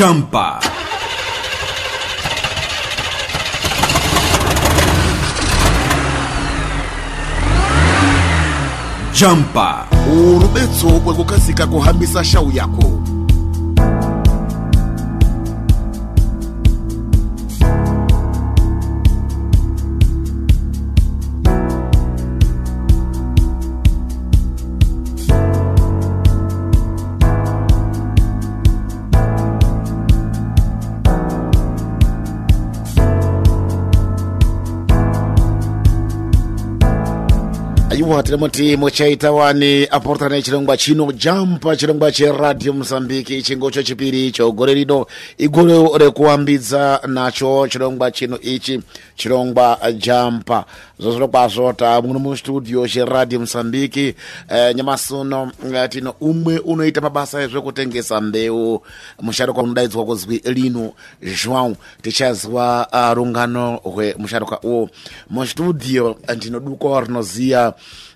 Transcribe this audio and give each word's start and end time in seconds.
jampa 0.00 0.60
Jumper. 9.12 9.84
Urubetso 10.08 10.88
rwo 10.88 11.12
kuhambisa 11.66 12.24
guhambisa 12.24 12.24
yako 12.52 13.00
aiwa 38.10 38.22
tiri 38.22 38.36
muti 38.36 38.76
muchaita 38.76 39.32
wani 39.32 39.86
aportana 39.86 40.42
chirongwa 40.42 40.76
chino 40.76 41.12
jampa 41.12 41.76
chirongwa 41.76 42.12
cheradio 42.12 42.72
mozambique 42.72 43.42
chingocho 43.42 43.82
chipiri 43.82 44.26
icho 44.26 44.52
gore 44.52 44.74
rino 44.74 45.06
igore 45.38 45.98
rekuambidza 45.98 47.00
nacho 47.06 47.68
chirongwa 47.68 48.10
chino 48.10 48.40
ichi 48.40 48.80
chirongwa 49.16 49.78
jampa 49.98 50.64
zvozvino 50.98 51.28
kwazvo 51.28 51.72
tamuno 51.72 52.18
mustudio 52.18 52.88
cheradio 52.88 53.40
mozambique 53.40 54.14
eh, 54.48 54.74
nyamasuno 54.74 55.52
eh, 55.74 55.88
tino 55.88 56.14
umwe 56.20 56.58
unoita 56.58 57.00
mabasa 57.00 57.42
ezvekutengesa 57.42 58.20
mbeu. 58.20 58.82
Musharuka 59.20 59.62
unodaidzwa 59.62 60.04
kuzwi 60.04 60.42
lino 60.44 60.92
joão 61.22 61.74
tichazwa 62.02 62.88
uh, 62.92 63.14
rungano 63.14 63.80
rwemusharuka 63.84 64.60
uwo 64.60 64.90
mustudio 65.30 66.16
ndinodukawo 66.36 67.00
rinoziya 67.00 67.74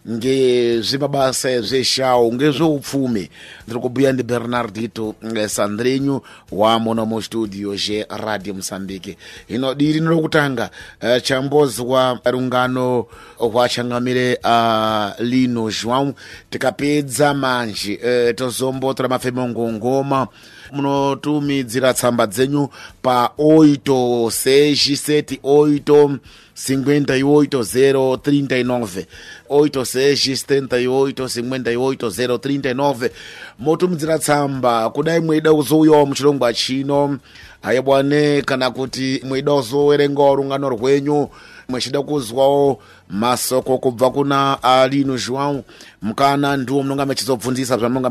ngezvemabasa 0.09 1.51
ezveshau 1.51 2.33
ngezveupfumi. 2.33 3.31
Ndiri 3.67 3.81
kubhuya 3.81 4.13
ndibernardito 4.13 5.15
eh, 5.37 5.49
sandrenyu 5.49 6.21
wamuno 6.53 7.07
mustudio 7.07 7.77
zheradio 7.77 8.55
mosambike. 8.55 9.17
Hino 9.49 9.75
diri 9.75 10.01
nirokutanga 10.01 10.71
uh, 11.03 11.23
chambozwa 11.23 12.21
rungano 12.25 13.07
rwachangamire 13.41 14.39
uh, 14.45 15.21
lino 15.21 15.71
joão 15.71 16.15
tikapedza 16.51 17.35
manje 17.35 17.99
uh, 18.03 18.35
tozombotora 18.35 19.09
mafemo 19.09 19.49
ngongoma 19.49 20.29
munotumidzira 20.75 21.95
tsamba 21.95 22.27
dzenyu 22.27 22.69
pa 23.03 23.31
8 23.39 24.31
seji 24.31 24.97
seti 24.97 25.41
8 25.45 26.17
58 26.57 28.17
039 28.17 29.05
8 29.51 29.85
seji 29.85 30.33
78 30.33 31.13
58 31.13 32.37
039 32.37 33.11
motumidzira 33.59 34.19
tsamba 34.19 34.91
kudai 34.91 35.21
mweida 35.21 35.55
kuzouyawo 35.55 36.07
muchirongwa 36.07 36.55
chino. 36.55 37.19
Hayabwane 37.63 38.43
kana 38.43 38.71
kuti 38.71 39.21
mweida 39.29 39.53
kuzowerengawo 39.53 40.35
rungano 40.35 40.69
rwenyu 40.69 41.29
mwechida 41.69 42.03
kuzwawo 42.03 42.83
masoko 43.11 43.79
kubva 43.79 44.11
kuna 44.11 44.63
alino 44.63 45.17
joão. 45.17 45.63
Mukana 46.03 46.57
ndiwo 46.57 46.83
munonga 46.83 47.07
mechizobvunzisa 47.07 47.79
zvamunonga 47.79 48.11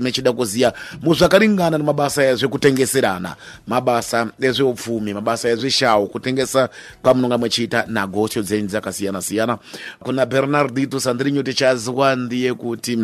mechida 0.00 0.32
kuziya 0.32 0.72
muzvakaringana 1.02 1.78
nemabasa 1.78 2.24
ezvekutengeserana 2.24 3.36
mabasa 3.66 4.26
ezveupfumi 4.40 5.14
mabasa 5.14 5.48
ezveshau 5.48 6.06
kutengesa 6.06 6.68
kwamunonga 7.02 7.38
mechiita 7.38 7.84
nagosho 7.88 8.42
dzenyu 8.42 8.66
dzakasiyana-siyana. 8.68 9.58
Kuna 10.00 10.26
bernardito 10.26 11.00
sandirinyo 11.00 11.42
tichazwa 11.42 12.16
ndiye 12.16 12.54
kuti 12.54 12.98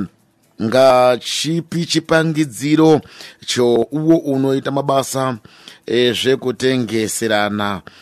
ngachipi 0.62 1.86
chipangidziro 1.86 3.00
chouwo 3.46 4.16
unoita 4.16 4.70
mabasa 4.70 5.36
ezvekutengeserana 5.86 7.82
eh, 7.86 7.92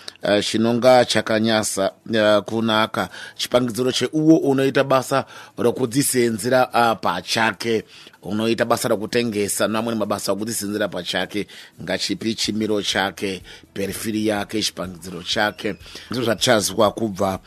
chinonga 0.42 1.04
chakanyasa 1.04 1.92
eh, 2.14 2.42
kunaka. 2.42 3.08
Chipangidziro 3.36 3.92
cheuwo 3.92 4.36
unoita 4.36 4.84
basa 4.84 5.24
rokudzisenzera 5.58 6.74
ah, 6.74 6.94
pachake 6.94 7.84
unoita 8.28 8.64
basa 8.64 8.88
rekutengesa 8.88 9.68
neamweni 9.68 9.98
mabasa 9.98 10.32
okudzisenzera 10.32 10.88
pachake 10.88 11.46
ngachipi 11.82 12.34
chimiro 12.34 12.82
chake 12.82 13.42
perifiri 13.74 14.26
yake 14.26 14.62
chipangidziro 14.62 15.22
chake. 15.22 15.74
Ndizvo 16.10 16.24
zvatichazwa 16.24 16.90
kubva 16.92 17.38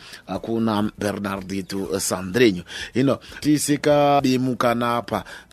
kuna 0.42 0.92
bernardito 0.98 2.00
sandrenyo 2.00 2.64
hino 2.94 3.20
tisikabimukana 3.40 5.04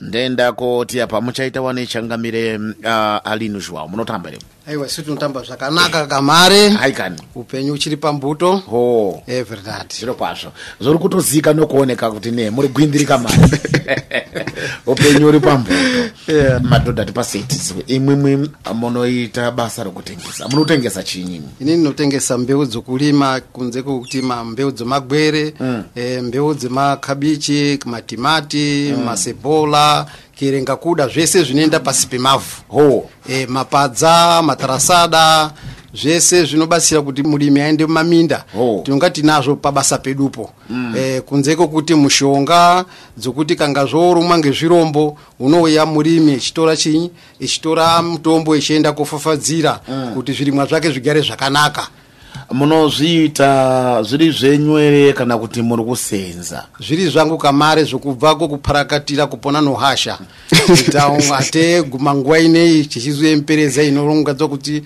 ndenda 0.00 0.52
koti 0.52 1.00
apa 1.00 1.20
muchaita 1.20 1.62
wane 1.62 1.86
changamire 1.86 2.56
uh, 2.56 3.20
alino 3.24 3.60
joao 3.60 3.88
munotamba 3.88 4.30
leo 4.30 4.40
aiwa 4.66 4.86
isi 4.86 5.02
tinotamba 5.02 5.42
zvakanaka 5.42 6.06
kamare. 6.06 6.68
Haikani 6.68 7.16
upenyu 7.34 7.72
uchiri 7.72 7.96
pambuto. 7.96 8.56
Ho. 8.56 9.22
Everdat 9.26 9.94
zviro 9.96 10.14
kwazvo. 10.14 10.52
Zvori 10.80 10.98
kutozika 10.98 11.52
nokuoneka 11.52 12.10
kuti 12.10 12.30
ne 12.30 12.50
muri 12.50 12.68
gwindirika 12.68 13.18
mari 13.18 13.38
upenyu 14.86 15.15
uri 15.24 15.40
pambuto 15.40 15.74
Yeah. 16.28 16.62
madhodha 16.62 17.04
tipaseitiswe 17.04 17.84
imwimwi 17.86 18.50
munoita 18.74 19.50
basa 19.50 19.84
rekutengesa 19.84 20.48
munotengesa 20.48 21.02
chinyi 21.02 21.42
ini 21.60 21.76
ndinotengesa 21.76 22.38
mbeu 22.38 22.64
dzokurima 22.64 23.40
kunze 23.40 23.82
kwokutima 23.82 24.44
mbeu 24.44 24.70
dzemagwere 24.70 25.54
mm. 25.60 25.82
e, 25.94 26.20
mbeu 26.20 26.54
dzemakabichi 26.54 27.78
matimati 27.84 28.92
mm. 28.96 29.04
masebola 29.04 30.06
kirenga 30.34 30.76
kuda 30.76 31.08
zvese 31.08 31.44
zvinoenda 31.44 31.80
pasi 31.80 32.06
pemavhu 32.06 32.62
ho 32.68 33.10
e, 33.28 33.46
mapadza 33.46 34.42
matarasada 34.42 35.50
zvese 35.96 36.44
zvinobatsira 36.44 37.02
kuti 37.02 37.22
murimi 37.22 37.60
aende 37.60 37.86
mumaminda 37.86 38.44
Oh. 38.58 38.82
tinonga 38.84 39.10
tinazvo 39.10 39.56
pabasa 39.56 39.98
pedupo 39.98 40.50
mm. 40.70 40.94
e, 40.96 41.20
kunze 41.20 41.56
kwokuti 41.56 41.94
mushonga 41.94 42.84
dzokuti 43.18 43.56
kanga 43.56 43.86
zvorumwa 43.86 44.38
ngezvirombo 44.38 45.18
unouya 45.40 45.86
murimi 45.86 46.32
echitora 46.32 46.76
chinyi 46.76 47.10
echitora 47.40 48.02
mutombo 48.02 48.56
echienda 48.56 48.92
kofafadzira 48.92 49.80
mm. 49.88 50.12
kuti 50.14 50.32
zvirimwa 50.32 50.66
zvake 50.66 50.90
zvigare 50.90 51.20
zvakanaka 51.20 51.88
munozviita 52.52 54.02
zviri 54.02 54.30
zvenyu 54.30 54.78
ere 54.78 55.12
kana 55.12 55.38
kuti 55.38 55.62
muri 55.62 55.84
kusenza? 55.84 56.66
Zviri 56.80 57.08
zvangu 57.10 57.38
kamare 57.38 57.84
zvokubvako 57.84 58.48
kuparakatira 58.48 59.26
kupona 59.26 59.60
nohasha. 59.60 60.18
Ate 61.38 61.82
guma 61.82 62.14
nguva 62.14 62.38
inei 62.38 62.84
chichizoempereza 62.86 63.82
inorongadzwa 63.82 64.48
kuti 64.48 64.82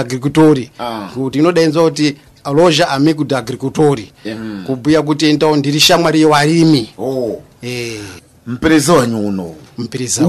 agricultori 0.00 0.70
Ah. 0.78 1.08
kuti 1.14 1.38
inodainzwa 1.38 1.82
kuti 1.84 2.16
loja 2.54 2.88
amigo 2.88 3.24
do 3.24 3.36
agricultori 3.36 4.12
Mm. 4.24 4.64
kubhuya 4.66 5.02
kuti 5.02 5.32
ndao 5.32 5.56
ndiri 5.56 5.80
shamwari 5.80 6.20
yevarimi 6.20 6.88
ho 6.96 7.42
Eh, 7.62 8.00
mupereza 8.46 8.92
wanyu 8.92 9.28
uno? 9.28 9.54
Mpiriza 9.78 10.26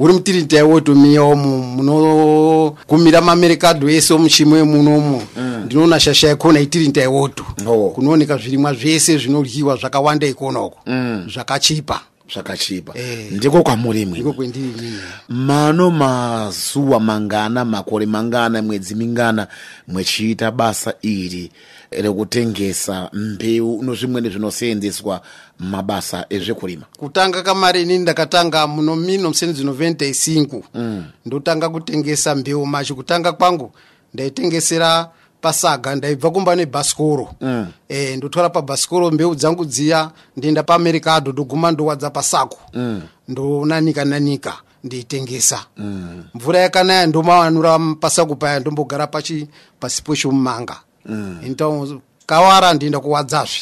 uri 0.00 0.12
mutirintai 0.12 0.62
wotomiyawo 0.62 1.36
munokumira 1.36 3.20
mamerekadho 3.20 3.88
ese 3.90 4.14
omuchimwe 4.14 4.62
munomu 4.64 5.22
ndinoona 5.64 6.00
shasha 6.00 6.28
yakona 6.28 6.60
itirintai 6.60 7.06
woto 7.06 7.44
Oh. 7.66 7.90
kunooneka 7.94 8.36
zvirimwa 8.36 8.74
zvese 8.74 9.18
zvinoryiwa 9.18 9.76
zvakawanda 9.76 10.26
ikonoko 10.26 10.78
Mm. 10.86 11.28
zvakachipa. 11.34 12.00
Zvakachipa. 12.32 12.92
Eh. 12.98 13.32
ndiko 13.32 13.62
kwamuri 13.62 14.02
imwe 14.02 14.12
ndiko 14.18 14.32
kwendiri 14.32 14.64
inini 14.78 14.96
mano 15.28 15.90
mazuva 15.90 17.00
mangana 17.00 17.64
makore 17.64 18.06
mangana 18.06 18.62
mwedzi 18.62 18.94
mingana 18.94 19.46
mwechiita 19.88 20.50
basa 20.50 20.94
iri 21.02 21.50
rekutengesa 21.90 23.10
mbeu 23.12 23.82
nozvimweni 23.82 24.30
zvinoseenzeswa 24.30 25.20
mumabasa 25.58 26.26
ezvekurima 26.30 26.86
kutanga 26.98 27.42
kamari 27.42 27.82
inini 27.82 27.98
ndakatanga 27.98 28.66
muno 28.66 28.96
mino 28.96 29.28
musenzi 29.28 29.64
95 29.64 30.62
mm. 30.74 31.04
ndotanga 31.26 31.68
kutengesa 31.68 32.34
mbeu 32.34 32.66
macho 32.66 32.94
kutanga 32.94 33.32
kwangu 33.32 33.72
ndaitengesera 34.14 35.10
pasaga 35.40 35.96
ndaibva 35.96 36.30
kumba 36.30 36.56
nebhasikoro 36.56 37.34
mm. 37.40 37.66
e, 37.88 38.16
ndotora 38.16 38.50
pabhasikoro 38.50 39.10
mbeu 39.10 39.34
dzangu 39.34 39.64
dziya 39.64 40.10
ndienda 40.36 40.62
paamericado 40.62 41.32
ndoguma 41.32 41.70
ndowadza 41.70 42.10
pasako 42.10 42.58
mm. 42.74 43.02
ndonanika 43.28 44.04
nanika 44.04 44.54
ndeitengesa 44.84 45.64
mm. 45.76 46.24
mvura 46.34 46.60
yakanaya 46.60 47.06
ndomawanura 47.06 47.78
pasako 48.00 48.34
paya 48.34 48.60
ndombogara 48.60 49.06
pachi 49.06 49.48
pasipo 49.80 50.16
chomumanga 50.16 50.76
mm. 51.06 52.00
kawara 52.26 52.74
ndienda 52.74 53.00
kuwadzazve 53.00 53.60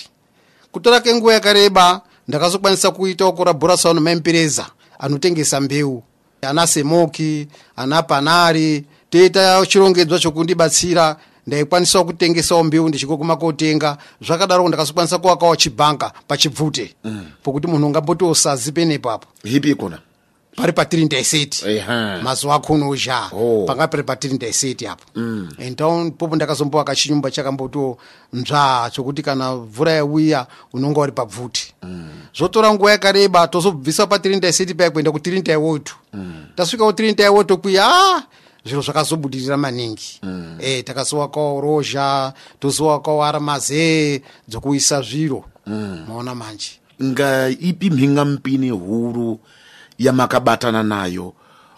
kutora 0.73 1.01
kenguva 1.01 1.35
yakareba 1.35 2.01
ndakazokwanisa 2.29 2.91
kuitawo 2.91 3.33
korabhorasao 3.33 3.95
nemaimpereza 3.95 4.67
anotengesa 4.99 5.61
mbeu 5.61 6.03
ana 6.43 6.67
semoki 6.67 7.49
ana 7.77 8.03
panari 8.03 8.85
toita 9.11 9.67
chirongedzwa 9.67 10.19
chokundibatsira 10.19 11.17
ndaikwanisawo 11.47 12.05
kutengesawo 12.05 12.65
mbeu 12.65 12.89
ndichiko 12.89 13.17
kumakotenga 13.17 13.97
zvakadaro 14.23 14.69
ndakazokwanisa 14.69 15.19
kuvakawo 15.19 15.57
chibhanka 15.57 16.13
pachibvute 16.27 16.95
mm. 17.05 17.27
pokuti 17.43 17.67
munhu 17.67 17.87
ungamboti 17.87 18.25
usazi 18.25 18.73
penepapo 18.73 19.29
hipi 19.45 19.71
ikona 19.71 19.99
pari 20.59 20.73
patiri 20.73 21.05
ndaiseti 21.05 21.69
Eha. 21.69 22.21
mazuva 22.23 22.55
akhono 22.55 22.89
uzha 22.89 23.31
Oh. 23.33 23.65
panga 23.67 23.89
pari 23.89 24.03
patiri 24.03 24.35
ndaiseti 24.35 24.87
apo 24.87 25.05
mm. 25.15 25.49
então 25.59 26.11
popo 26.11 26.37
ndakazombovaka 26.37 26.97
chinyumba 26.97 27.31
chakamboto 27.31 27.97
nzva 28.33 28.91
chokuti 28.93 29.23
kana 29.23 29.55
mvura 29.55 29.93
yauya 29.93 30.47
unonga 30.73 31.01
uri 31.01 31.13
pabvuti 31.13 31.75
mm. 31.83 32.11
zvotora 32.37 32.75
nguva 32.75 32.91
yakareba 32.91 33.49
tozobvisa 33.49 34.07
patiri 34.07 34.37
ndaiseti 34.37 34.75
paya 34.75 34.91
kuenda 34.91 35.13
kutiri 35.13 35.41
ndaiwoto 35.41 35.95
mm. 36.13 36.45
tasvikawo 36.57 36.93
tiri 36.93 37.13
ndaiwoto 37.13 37.57
kwiya 37.57 37.87
a 37.87 38.23
zviro 38.65 38.83
zvakazobudirira 38.83 39.57
maningi 39.57 40.21
mm. 40.23 40.57
e, 40.61 40.83
takazowakawo 40.83 41.61
rozha 41.61 42.33
tozowakawo 42.61 43.25
aramaze 43.25 44.23
dzokuisa 44.49 45.03
zviro 45.03 45.45
mm. 45.67 46.05
maona 46.09 46.35
manje 46.35 46.71
ngaipi 47.03 47.91
mhinga 47.91 48.25
mpini 48.25 48.71
huru 48.71 49.39
yamakabatana 49.99 50.83
nayo. 50.83 51.33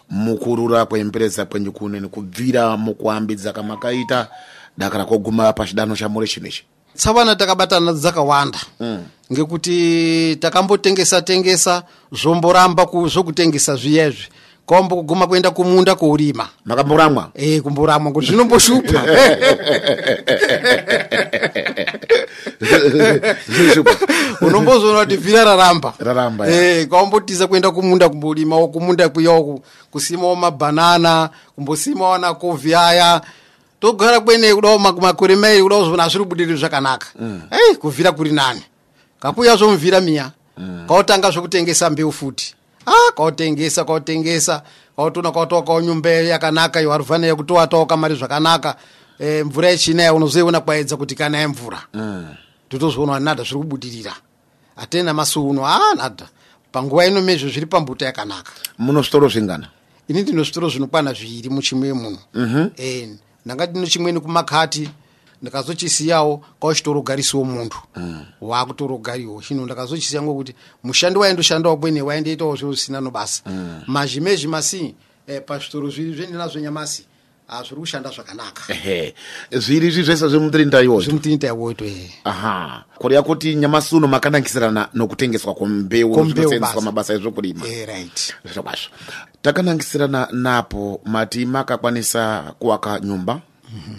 Mukurura 0.09 0.85
kwempereza 0.85 1.45
kwenyu 1.45 1.71
kuneni 1.71 2.07
kubvira 2.07 2.77
mukuambidza 2.77 3.53
kamakaita 3.53 4.27
dakara 4.77 5.05
koguma 5.05 5.53
pachidanho 5.53 5.95
chamuri 5.95 6.27
chinechi 6.27 6.63
tsavana 6.95 7.35
takabatana 7.35 7.85
nadzo 7.85 7.99
dzakawanda. 7.99 8.59
Mm. 8.79 9.03
ngekuti 9.31 10.35
takambotengesa 10.39 11.21
tengesa 11.21 11.83
zvomboramba 12.11 12.85
ku- 12.85 13.07
zvokutengesa 13.07 13.75
zviyezvi 13.75 14.27
kaombo 14.67 14.95
kuguma 14.95 15.27
kuenda 15.27 15.51
kumunda 15.51 15.95
kourima. 15.95 16.47
Makamboramwa 16.65 17.29
e 17.35 17.61
kumboramwa 17.61 18.11
kuti 18.11 18.27
zvinomboshupa 18.27 19.03
unombozoona 24.41 24.99
kuti 24.99 25.17
vhira 25.17 25.43
raramba. 25.43 25.93
Raramba, 25.99 26.47
e 26.49 26.85
kaombotiza 26.85 27.47
kuenda 27.47 27.71
kumunda 27.71 28.09
kumborimawo 28.09 28.67
kumunda 28.67 29.09
kuyawo 29.09 29.61
kusimawo 29.91 30.35
mabhanana 30.35 31.29
kumbosimawo 31.55 32.17
nakovhi 32.17 32.75
aya. 32.75 33.21
Togara 33.79 34.19
kwene 34.19 34.55
kudawo 34.55 34.79
ma- 34.79 34.91
makore 34.91 35.35
mairi 35.35 35.63
kudawo 35.63 35.85
zvoona 35.85 36.09
zviri 36.09 36.25
budiri 36.25 36.55
zvakanaka. 36.55 37.07
Ei 37.51 37.75
kuvhira 37.75 38.11
kuri 38.11 38.31
nani. 38.31 38.61
Kakuya 39.19 39.55
zvomuvhira 39.55 40.01
miya. 40.01 40.31
Kautanga 40.87 41.31
zvokutengesa 41.31 41.89
mbeu 41.89 42.11
futi 42.11 42.55
a 42.85 43.11
kautengesa 43.15 43.85
kautengesa 43.85 44.63
kautoona 44.95 45.31
kautovakawo 45.31 45.81
nyumba 45.81 46.09
yakanaka 46.09 46.81
iwaruvhana 46.81 47.27
yekutowatawo 47.27 47.85
kamari 47.85 48.15
zvakanaka. 48.15 48.75
E, 49.19 49.43
mvura 49.43 49.69
yechinaya 49.69 50.13
unozoiona 50.13 50.61
kwaedza 50.61 50.97
kuti 50.97 51.15
kana 51.15 51.37
yemvura. 51.37 51.81
Totozvoona 52.69 53.13
kuti 53.13 53.25
nadha 53.25 53.43
zviri 53.43 53.59
kubudirira 53.59 54.13
hatena 54.75 55.13
masuuno 55.13 55.65
a 55.65 55.95
nadha. 55.95 56.27
Panguva 56.71 57.05
ino 57.05 57.21
mezvo 57.21 57.49
zviri 57.49 57.65
pambuta 57.65 58.05
yakanaka. 58.05 58.51
Muno 58.77 59.01
zvitoro 59.01 59.29
zvingana? 59.29 59.67
Ini 60.07 60.21
ndino 60.21 60.43
zvitoro 60.43 60.69
zvinokwana 60.69 61.13
zviri 61.13 61.49
muchimwe 61.49 61.93
munhu 61.93 62.71
e, 62.77 63.09
ndanga 63.45 63.65
ndino 63.65 63.87
chimweni 63.87 64.19
kumakati 64.19 64.89
ndakazochisiyawo 65.41 66.43
kauchitorogarisawo 66.61 67.43
muntu. 67.43 67.77
Waakutorogariwo 68.41 69.41
chino 69.41 69.65
ndakazochisiya 69.65 70.21
ngokuti 70.21 70.55
mushandi 70.83 71.19
waindoshandawo 71.19 71.77
kwene 71.77 72.01
waindoitawo 72.01 72.55
zviro 72.55 72.73
zvisina 72.73 73.01
nobasa. 73.01 73.43
Mazhimezhi 73.87 74.47
masi 74.47 74.95
eh, 75.27 75.41
pazvitoro 75.45 75.89
zviri 75.89 76.13
zvendinazvo 76.13 76.59
nyamasi 76.59 77.05
ah, 77.47 77.63
zviri 77.63 77.81
kushanda 77.81 78.09
zvakanaka. 78.09 78.73
Ehe 78.73 79.15
zviri 79.51 79.87
izvi 79.87 80.03
zvese 80.03 80.27
zvemutiri 80.27 80.65
ndaiwo 80.65 81.01
zvimutinita 81.01 81.47
iwoto 81.47 81.85
e 81.85 82.11
aha 82.23 82.83
kureva 82.97 83.23
kuti 83.23 83.55
nyamasi 83.55 83.95
uno 83.95 84.07
makanangisirana 84.07 84.89
nokutengeswa 84.93 85.53
zvinosenzeswa 85.53 86.59
basa. 86.59 86.81
mabasa 86.81 87.13
ezvokurima 87.13 87.67
e, 87.67 87.85
right. 87.85 88.33
Zviro 88.45 88.63
kwazvo 88.63 88.89
takanangisirana 89.41 90.27
napo 90.31 91.01
mati 91.05 91.45
makakwanisa 91.45 92.53
kuvaka 92.59 92.99
nyumba. 92.99 93.41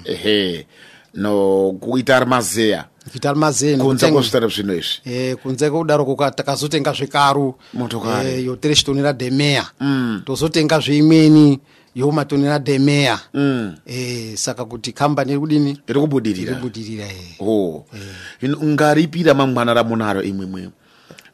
Ehe 0.05 0.67
nokuita 1.15 2.17
armazeya 2.17 2.85
kuita 3.11 3.31
armazeni 3.31 3.83
kunze 3.83 4.07
kutenga- 4.07 4.13
kwezvitoro 4.13 4.49
zvino 4.49 4.75
izvi. 4.75 5.01
Eh, 5.05 5.37
kunze 5.37 5.71
kudaro 5.71 6.05
takazotenga 6.35 6.93
zvekaru 6.93 7.55
Motokari. 7.75 8.29
eh, 8.29 8.45
yotere 8.47 8.75
chitoni 8.75 9.03
rademeya. 9.03 9.67
Tozotenga 10.25 10.79
zveimweni 10.81 11.59
yomatoni 11.95 12.47
rademeya. 12.47 13.19
Eh, 13.87 14.37
saka 14.37 14.65
kuti 14.65 14.93
kambani 14.93 15.33
iri 15.33 15.41
kudini? 15.41 15.79
Iri 15.89 16.01
kubudirira. 16.01 16.53
Iribudirira 16.53 17.05
eh. 17.05 17.37
o 17.41 17.85
Hino 18.41 18.57
ngaripi 18.63 19.23
ramangwana 19.23 19.75
ramunaro 19.75 20.23
imwimwi 20.23 20.71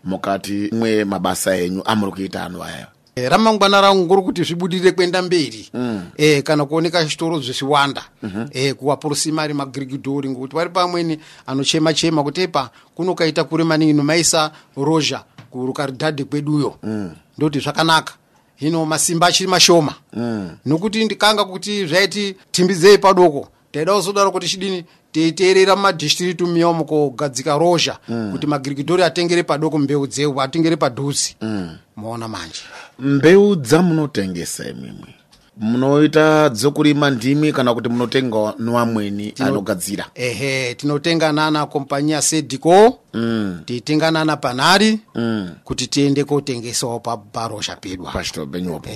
mukati 0.05 0.71
mwe 0.73 1.05
mabasa 1.05 1.57
enyu 1.57 1.83
amuri 1.85 2.13
kuita 2.13 2.45
ano 2.45 2.63
aya 2.65 2.87
ramangwana 3.29 3.81
rangu 3.81 4.05
ngori 4.05 4.23
kuti 4.23 4.43
zvibudirire 4.45 4.93
kuenda 4.93 5.23
mberi 5.23 5.69
mm. 5.75 6.03
eh, 6.17 6.43
kana 6.43 6.65
kuoneka 6.65 7.05
zvitoro 7.05 7.41
zvichiwanda 7.41 8.05
mm-hmm. 8.23 8.49
eh, 8.53 8.75
kuvapurusi 8.75 9.33
mari 9.33 9.55
magirigidhori 9.55 10.31
ngokuti 10.31 10.57
vari 10.57 10.71
pamweni 10.71 11.19
anochema 11.47 11.95
chema 11.95 12.23
kuti 12.23 12.41
epa 12.41 12.71
kunokaita 12.95 13.45
kuri 13.45 13.65
maningi 13.65 13.93
nomaisa 13.93 14.51
rozha 14.77 15.25
kurukaridhadhi 15.51 16.25
kweduyo 16.25 16.75
mm. 16.83 17.11
ndoti 17.39 17.61
zvakanaka 17.61 18.15
hino 18.57 18.87
masimba 18.87 19.27
achiri 19.27 19.51
mashoma 19.51 19.95
mm. 20.13 20.51
nokuti 20.67 21.05
ndikanga 21.05 21.45
kuti 21.45 21.87
zvaiti 21.87 22.37
timbidzei 22.51 22.99
padoko 22.99 23.49
taida 23.73 23.95
kuzodaro 23.95 24.31
kuti 24.31 24.49
chidini 24.49 24.85
teiteerera 25.13 25.77
mumadhistritu 25.77 26.47
miya 26.47 26.69
umo 26.69 26.85
kogadzika 26.85 27.59
rozha 27.59 27.99
mm. 28.09 28.33
kuti 28.33 28.47
magirigidhori 28.47 29.03
atengere 29.03 29.43
padoko 29.43 29.79
mbeu 29.79 30.07
dzeu 30.07 30.41
atengere 30.41 30.77
padhuzi 30.77 31.37
mm. 31.41 31.77
Maona 31.99 32.29
manje. 32.29 32.61
Mbeu 32.99 33.57
dzamunotengesa 33.57 34.69
imwimwi 34.69 35.15
munoita 35.61 36.49
dzokurima 36.49 37.11
ndimi 37.11 37.53
kana 37.53 37.75
kuti 37.75 37.89
munotenga 37.89 38.55
nevamweni 38.59 39.35
anogadzira. 39.39 40.07
Ehe 40.15 40.75
tinotenga 40.75 41.33
nana 41.33 41.67
kompanyia 41.67 42.23
sedico 42.23 42.99
mm. 43.15 43.61
titenga 43.65 44.11
nana 44.11 44.37
panari. 44.37 45.01
Mm. 45.15 45.51
kuti 45.65 45.87
tiende 45.87 46.25
kotengesawo 46.25 47.01
pa- 47.01 47.17
parozha 47.17 47.77
pedwa 47.77 48.13
pachitoro 48.13 48.47
penyupo 48.47 48.91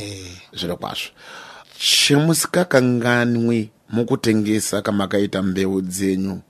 zviro 0.54 0.76
kwazvo. 0.76 1.10
Chemusikakanganwi 1.78 3.70
mukutengesa 3.90 4.82
kamakaita 4.82 5.42
mbeu 5.42 5.80
dzenyu 5.80 6.40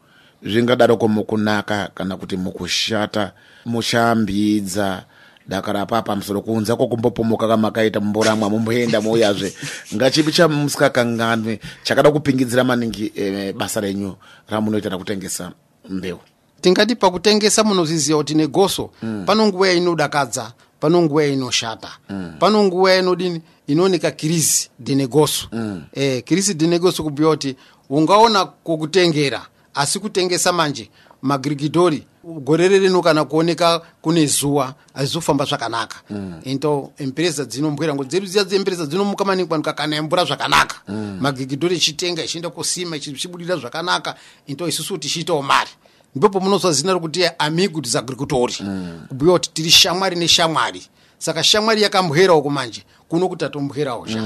zvingadaroko 0.43 1.09
mukunaka 1.09 1.91
kana 1.95 2.17
kuti 2.17 2.37
mukushata 2.37 3.33
muchaambidza 3.65 5.05
dakara 5.49 5.87
pa 5.87 6.03
pamusoro 6.03 6.41
kunza 6.41 6.77
kokumbopomoka 6.77 7.49
kamakaita 7.49 8.01
mumboramwa 8.01 8.51
mumboenda 8.51 9.01
mouyazve 9.01 9.55
ngachipi 9.95 10.33
chamusikakanganwi 10.33 11.59
chakada 11.83 12.11
kupingidzira 12.11 12.65
maningi 12.65 13.13
e, 13.17 13.53
basa 13.53 13.81
renyu 13.81 14.17
ramunoita 14.49 14.89
rakutengesa 14.89 15.53
mbeu 15.89 16.19
tingati 16.61 16.97
pakutengesa 16.97 17.65
munozviziva 17.65 18.19
kuti 18.19 18.35
negoso 18.35 18.91
mm. 19.03 19.23
pano 19.27 19.47
nguva 19.47 19.69
yainodakadza 19.69 20.53
pano 20.81 21.03
nguva 21.03 21.23
yainoshata 21.23 21.89
mm. 22.11 22.35
pano 22.39 22.65
nguva 22.65 22.93
yainodini 22.93 23.41
inooneka 23.67 24.11
kirisi 24.11 24.71
dhinegoso 24.81 25.49
mm. 25.53 25.83
eh, 25.93 26.25
kirisi 26.25 26.55
dhinegoso 26.55 27.03
kubhuya 27.03 27.31
kuti 27.31 27.57
ungaona 27.91 28.45
kokutengera 28.45 29.47
asi 29.75 29.99
kutengesa 29.99 30.53
manje 30.53 30.91
magirigidhori 31.23 32.05
gore 32.25 32.69
rerino 32.69 33.03
kana 33.03 33.25
kuoneka 33.25 33.83
kune 34.03 34.27
zuwa 34.27 34.75
hazizofamba 34.95 35.45
zvakanaka. 35.45 35.97
Mm. 36.11 36.41
into 36.45 36.93
empresa 36.99 37.45
dzinombwera 37.45 37.95
ngo 37.95 38.05
dzedu 38.05 38.27
dziya 38.27 38.45
dzempresa 38.45 38.87
dzinomuka 38.87 39.25
maningi 39.25 39.49
kwanuka 39.49 39.73
kana 39.73 39.97
yambura 39.97 40.25
zvakanaka. 40.25 40.77
Mm. 40.89 41.19
magirigidhori 41.21 41.77
ichitenga 41.77 42.25
ichienda 42.25 42.51
kusima 42.51 42.97
ichibudirira 42.97 43.57
zvakanaka 43.57 44.15
into 44.47 44.69
isusu 44.69 44.99
tichiitawo 44.99 45.43
mari. 45.43 45.71
Ndipo 46.15 46.41
munozwa 46.41 46.73
zina 46.73 46.93
rokuti 46.93 47.25
amigo 47.39 47.81
disagricultori 47.81 48.55
mm. 48.61 49.01
kubhuya 49.09 49.33
kuti 49.33 49.51
tiri 49.51 49.71
shamwari 49.71 50.17
neshamwari. 50.17 50.83
Saka 51.19 51.45
shamwari 51.45 51.83
yakambwerawo 51.83 52.43
kumanje 52.43 52.85
kuno 53.09 53.29
kuti 53.29 53.45
atombwerawo 53.45 54.07
zva 54.07 54.23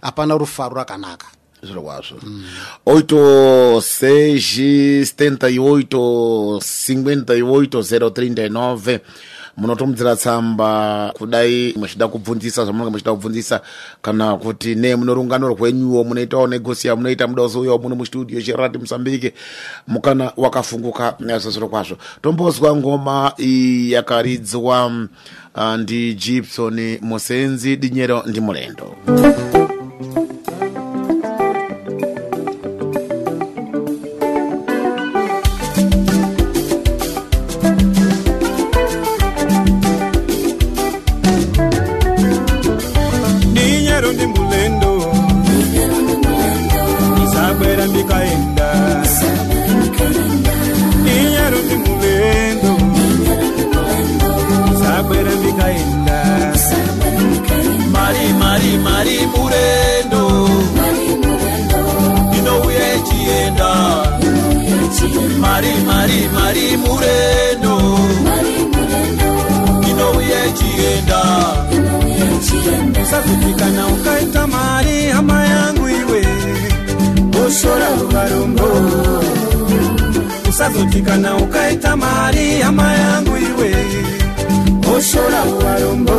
hapana 0.00 0.34
rufaro 0.34 0.76
rakanaka 0.76 1.26
zviro 1.66 1.82
kwazvo 1.82 2.16
oito 2.86 3.80
seis 3.80 4.56
setenta 5.08 5.50
e 5.50 5.58
oito 5.58 6.60
cinquenta 6.62 7.34
e 7.36 7.42
zero 7.82 8.10
trinta 8.10 8.42
e 8.42 9.00
munotomudzira 9.56 10.16
tsamba 10.16 11.12
kudai 11.16 11.74
muchida 11.76 12.08
kubvunzisa 12.08 12.64
zvamunenge 12.64 12.90
muchida 12.90 13.12
kubvunzisa 13.12 13.60
kana 14.02 14.36
kuti 14.36 14.74
ne 14.74 14.96
munorungano 14.96 15.48
rwenyuwo 15.48 16.04
munoitawo 16.04 16.46
negosia 16.46 16.96
munoita 16.96 17.26
muda 17.26 17.42
uzouyawo 17.42 17.78
muno 17.78 17.96
mustudio 17.96 18.42
cherati 18.42 18.78
musambike 18.78 19.32
mukana 19.88 20.32
wakafunguka 20.36 21.16
zvazviro 21.20 21.50
zviro 21.50 21.68
kwazvo. 21.68 21.96
Tombozwa 22.22 22.76
ngoma 22.76 23.32
iyi 23.38 23.92
yakaridzwa 23.92 24.86
uh, 24.86 25.74
ndi 25.74 26.14
gibson 26.14 26.98
musenzi 27.00 27.76
dinyero 27.76 28.22
ndi 28.26 28.40
mulendo 28.40 28.96
usazotikana 80.70 81.36
ukaita 81.36 81.96
mari 81.96 82.60
hama 82.60 82.92
yangu 82.92 83.36
iwe. 83.36 83.74
Oshora 84.96 85.42
uvarombo. 85.44 86.12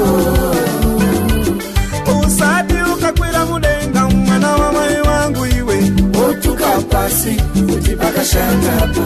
Usati 2.26 2.74
ukakwira 2.96 3.46
mudenga 3.46 4.10
mwana 4.10 4.52
wamai 4.56 5.02
wangu 5.02 5.46
iwe. 5.46 5.92
Otuka 6.30 6.68
pasi 6.90 7.34
kuti 7.72 7.96
pakashatapa 7.96 9.02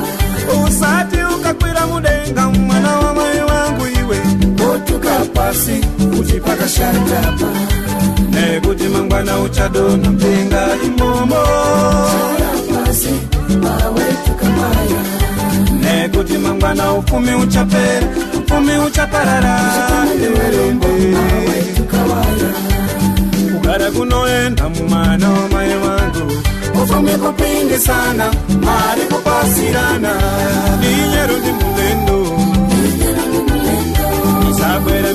usati 0.68 1.18
ukakwira 1.40 1.88
mudenga 1.88 2.50
mwana 2.50 2.96
wamai 2.98 3.40
wangu 3.42 3.86
iwe. 4.00 4.18
Otuka 4.74 5.26
pasi 5.34 5.82
kuti 6.18 6.40
pakashatapa 6.40 7.48
nekuti 8.32 8.84
mangwana 8.84 9.40
uchadona 9.40 10.10
mpenga 10.12 10.68
imomo 10.86 11.42
nekuti 15.82 16.38
mangwana 16.38 16.94
upfumi 16.94 17.34
uchapera 17.36 18.08
upfumi 18.38 18.78
uchaparara. 18.88 19.60
Kugara 23.54 23.92
kunoenda 23.92 24.70
mumana 24.70 25.30
wamai 25.30 25.70
vangu 25.70 26.32
ufumi 26.84 27.12
kupingisana 27.12 28.26
mari 28.66 29.02
kupasirana. 29.02 30.14
Dinyero 30.82 31.38
ndi 31.38 31.52
mulendo 31.52 32.38
isabwera 34.52 35.14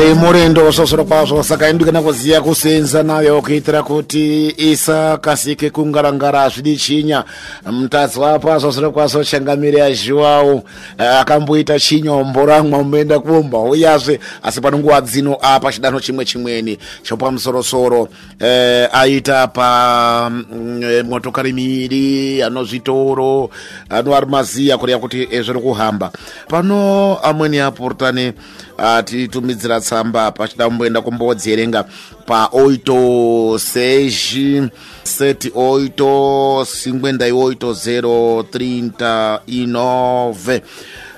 mari 0.00 0.14
murendo 0.14 0.70
zvosviro 0.70 1.04
kwazvo 1.04 1.42
saka 1.42 1.70
indikana 1.70 2.02
kuziya 2.02 2.40
kusenza 2.40 3.02
nayo 3.02 3.42
kuitira 3.42 3.82
kuti 3.82 4.54
isakasike 4.56 5.70
kungarangara 5.70 6.48
zvidi 6.48 6.76
chinya. 6.76 7.24
Mutadzi 7.66 8.24
apa 8.24 8.58
zvosviro 8.58 8.92
kwazvo 8.92 9.24
changamiri 9.24 9.78
yazhiwawo 9.78 10.64
akamboita 10.98 11.78
chinyombo 11.78 12.46
ramwa 12.46 12.82
muenda 12.84 13.18
kumba 13.18 13.58
uyazve 13.58 14.20
asi 14.42 14.60
pano 14.60 14.78
nguva 14.78 15.00
dzino 15.00 15.36
apa 15.42 15.72
chidanho 15.72 16.00
chimwe 16.00 16.24
chimweni 16.24 16.78
chopamusorosoro 17.02 18.08
eh, 18.40 18.88
aita 18.92 19.46
pa 19.48 20.30
mm, 20.30 20.82
eh, 20.82 21.52
miiri 21.52 22.42
anozvitoro 22.42 23.50
ano 23.90 24.16
ari 24.16 24.26
maziya 24.26 24.78
kureva 24.78 24.98
kuti 24.98 25.28
eh, 25.30 25.44
zviri 25.44 25.60
kuhamba. 25.60 26.10
Pano 26.48 27.18
amweni 27.22 27.60
apurutani 27.60 28.32
atitumidzira 28.80 29.80
tsamba 29.90 30.30
pachida 30.30 30.70
kumboenda 30.70 31.02
kumbodzerenga 31.02 31.84
pa 32.26 32.48
oito 32.52 33.58
seji 33.58 34.70
sete 35.02 35.50
oito 35.54 36.64
cinquenta 36.64 37.26
e 37.26 37.32
oito 37.32 37.74
zero 37.74 38.46
trinta 38.50 39.42
e 39.46 39.66
nove. 39.66 40.62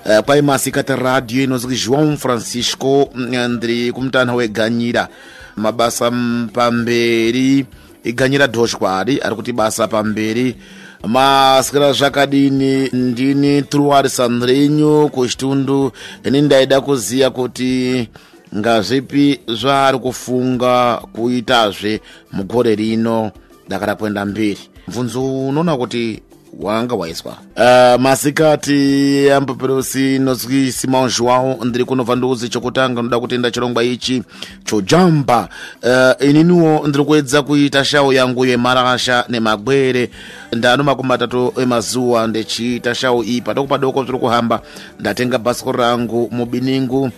Eh, 0.04 0.22
kwai 0.24 0.42
masikati 0.42 0.96
radio 0.96 1.44
inozwi 1.44 1.76
joão 1.76 2.16
francisco 2.16 3.10
mm, 3.14 3.48
ndiri 3.48 3.92
kumutana 3.92 4.34
weganyira 4.34 5.08
mabasa 5.56 6.10
pamberi 6.52 7.66
iganyira 8.04 8.46
dhoshwari 8.46 9.20
ari 9.20 9.34
kuti 9.36 9.52
basa 9.52 9.88
pamberi. 9.88 10.56
Masikira 11.02 11.92
zvakadini? 11.92 12.88
Ndini 12.92 13.62
truar 13.62 14.10
sandrenyu 14.10 15.08
kuchitundu 15.08 15.92
ini 16.24 16.42
ndaida 16.42 16.80
kuziya 16.80 17.30
kuti 17.30 18.08
ngazvipi 18.56 19.40
zvaari 19.48 19.98
kufunga 19.98 20.96
kuitazve 21.12 22.00
mugore 22.32 22.74
rino 22.74 23.30
dakara 23.68 23.94
kuenda 23.94 24.24
mberi 24.24 24.58
mvunzo 24.88 25.48
unoona 25.48 25.76
kuti 25.76 26.22
wanga 26.60 26.94
waiswa 26.94 27.36
uh, 27.56 28.00
masikati 28.00 29.30
amboperosi 29.30 30.18
nozwi 30.18 30.72
simon 30.72 31.10
joao 31.18 31.58
ndiri 31.64 31.84
kunobva 31.84 32.16
ndiuzi 32.16 32.48
chokutanga 32.48 33.02
ndoda 33.02 33.20
kutenda 33.20 33.50
chirongwa 33.50 33.84
ichi 33.84 34.22
chojamba. 34.64 35.48
Uh, 35.82 36.28
ininiwo 36.28 36.86
ndiri 36.88 37.04
kuedza 37.04 37.42
kuita 37.42 37.84
shau 37.84 38.12
yangu 38.12 38.46
yemarasha 38.46 39.24
nemagwere 39.28 40.10
ndano 40.52 40.84
makumi 40.84 41.08
matatu 41.08 41.52
emazuva 41.56 42.26
ndichiita 42.26 42.94
shau 42.94 43.24
iyi 43.24 43.40
padoko 43.40 43.68
padoko 43.68 44.04
zviri 44.04 44.18
kuhamba 44.18 44.60
ndatenga 45.00 45.38
bhasikoro 45.38 45.78
rangu 45.78 46.28
mubiningu 46.30 47.10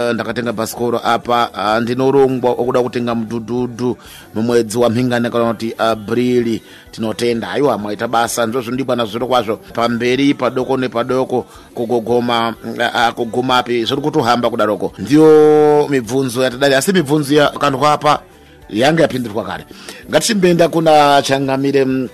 ndakatenga 0.00 0.52
bhasikoro 0.52 1.00
apa 1.04 1.50
uh, 1.54 1.82
ndinorongwa 1.82 2.50
okuda 2.50 2.82
kutenga 2.82 3.14
mudhudhudhu 3.14 3.96
mumwedzi 4.34 4.78
wamhingani 4.78 5.30
kana 5.30 5.52
kuti 5.52 5.74
aprili 5.78 6.62
tinotenda. 6.90 7.46
Haiwa 7.46 7.78
mwaita 7.78 8.08
basa. 8.08 8.46
Ndizvo 8.46 8.72
ndibwana 8.72 9.04
zviro 9.04 9.26
kwazvo. 9.26 9.56
Pamberi 9.56 10.34
padoko 10.34 10.76
nepadoko 10.76 11.46
kugogoma 11.74 12.54
uh, 12.78 13.08
kugumapi 13.14 13.84
zviri 13.84 14.02
kutohamba 14.02 14.50
kudaroko. 14.50 14.92
Ndiyo 14.98 15.86
mibvunzo 15.90 16.42
yatidari 16.42 16.74
asi 16.74 16.92
mibvunzo 16.92 17.34
yakandwa 17.34 17.92
apa 17.92 18.22
yanga 18.70 19.02
yapindirwa 19.02 19.44
kare. 19.44 19.64
Ngatichimboenda 20.10 20.68
kuna 20.68 21.22
changamire 21.22 21.84
mm, 21.84 22.08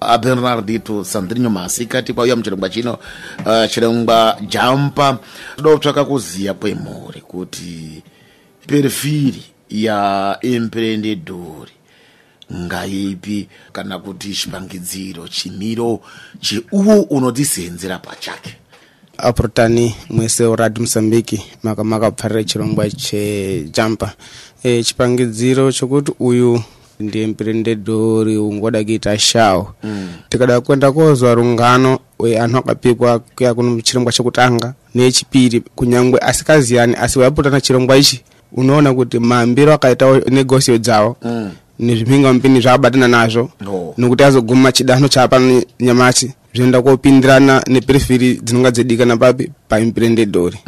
abernardito 0.00 1.04
sandrinho 1.04 1.50
masikati 1.50 2.12
kwauya 2.12 2.36
muchirongwa 2.36 2.68
chino 2.70 2.98
uh, 3.46 3.70
chirongwa 3.70 4.38
jampa. 4.48 5.18
Toda 5.56 5.70
kutsvaka 5.74 6.04
kuziya 6.04 6.54
kwemhuri 6.54 7.20
kuti 7.20 8.02
perfiri 8.66 9.42
ya 9.70 10.38
emprendedori 10.40 11.72
ngaipi 12.54 13.48
kana 13.72 13.98
kuti 13.98 14.32
chipangidziro 14.34 15.28
chimiro 15.28 16.00
cheuwo 16.40 17.00
unodzisenzera 17.02 17.98
pachake? 17.98 18.56
Apurutani 19.18 19.94
mwese 20.10 20.44
uradi 20.44 20.80
musambiki 20.80 21.42
makamaka 21.62 22.10
kupfarira 22.10 22.44
chirongwa 22.44 22.90
chejampa 22.90 24.12
e, 24.62 24.82
chipangidziro 24.82 25.72
chokuti 25.72 26.12
uyu 26.20 26.62
ndi 27.00 27.20
emprendedori 27.20 28.36
ungoda 28.36 28.84
kuita 28.84 29.18
mm. 29.84 30.08
tikada 30.28 30.60
kwenda 30.60 30.92
kozwa 30.92 31.34
rungano 31.34 31.98
we 32.18 32.38
anthu 32.38 32.56
akapikwa 32.58 33.18
kuya 33.18 33.54
kuno 33.54 33.80
chirongwa 33.80 34.12
chakutanga 34.12 34.74
nechipiri 34.94 35.60
kunyangwe 35.60 36.20
asikaziyani 36.20 36.94
asi 36.94 37.18
wayaputana 37.18 37.60
chirongwa 37.60 37.96
ichi 37.96 38.22
unoona 38.52 38.94
kuti 38.94 39.18
maambiro 39.18 39.72
akaitawo 39.72 40.18
negosio 40.18 40.78
dzawo 40.78 41.16
Mm. 41.22 41.50
nezvipinga 41.78 42.32
mpini 42.32 42.60
zvaabatana 42.60 43.08
nazvo 43.08 43.50
no. 43.60 43.94
nokuti 43.98 44.24
azoguma 44.24 44.72
chidanho 44.72 45.08
chapano 45.08 45.62
nyamachi 45.80 46.32
zvinoenda 46.54 46.82
kopindirana 46.82 47.62
neperiferi 47.66 48.34
dzinonga 48.42 48.70
dzedikana 48.70 49.16
papi 49.16 49.50
paimprendedori 49.68 50.58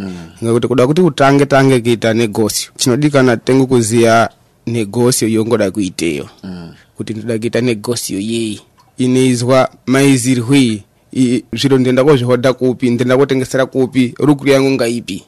ngekuti 0.45 0.69
kuda 0.69 0.87
kuti 0.87 1.01
utange 1.01 1.47
tange 1.47 1.81
kuita 1.81 2.15
negosio 2.15 2.71
chinodikana 2.77 3.37
tenge 3.37 3.67
kuziya 3.67 4.31
negosio 4.71 5.29
yongoda 5.29 5.71
kuiteyo 5.71 6.29
kuti 6.97 7.15
ndoda 7.15 7.39
kuita 7.39 7.61
negosio 7.61 8.19
yeyi 8.21 8.61
inoizwa 8.99 9.71
maizirwi 9.87 10.83
zviro 11.53 11.79
ndenda 11.79 12.05
kozvihoda 12.05 12.53
kupi 12.53 12.91
ndenda 12.91 13.17
kotengesera 13.17 13.67
kupi 13.67 14.15
rukuru 14.19 14.51
yangu 14.51 14.71
ngaipi? 14.71 15.25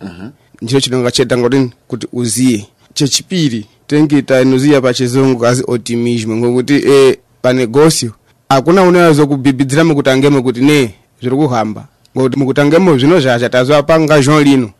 Ndicho 0.62 0.80
chinonga 0.80 1.10
chetanga 1.10 1.48
kuti 1.48 1.70
kuti 1.88 2.06
uziye. 2.12 2.66
Chechipiri 2.94 3.66
tengita 3.86 4.42
inoziya 4.42 4.80
pachizungu 4.80 5.40
kazi 5.40 5.64
optimism 5.66 6.36
ngokuti 6.36 6.74
e, 6.74 7.18
panegosio 7.42 8.12
hakuna 8.48 8.82
unoyazo 8.82 9.26
kubhibhidzira 9.26 9.84
mukutangemo 9.84 10.42
kuti 10.42 10.60
ne 10.60 10.94
zviri 11.20 11.36
kuhamba. 11.36 11.86
Ngokuti 12.16 12.38
mukutangemo 12.38 12.98
zvino 12.98 13.20
zhazha 13.20 13.48
tazwa 13.48 13.82
panga 13.82 14.22
jean 14.22 14.44
lino. 14.44 14.70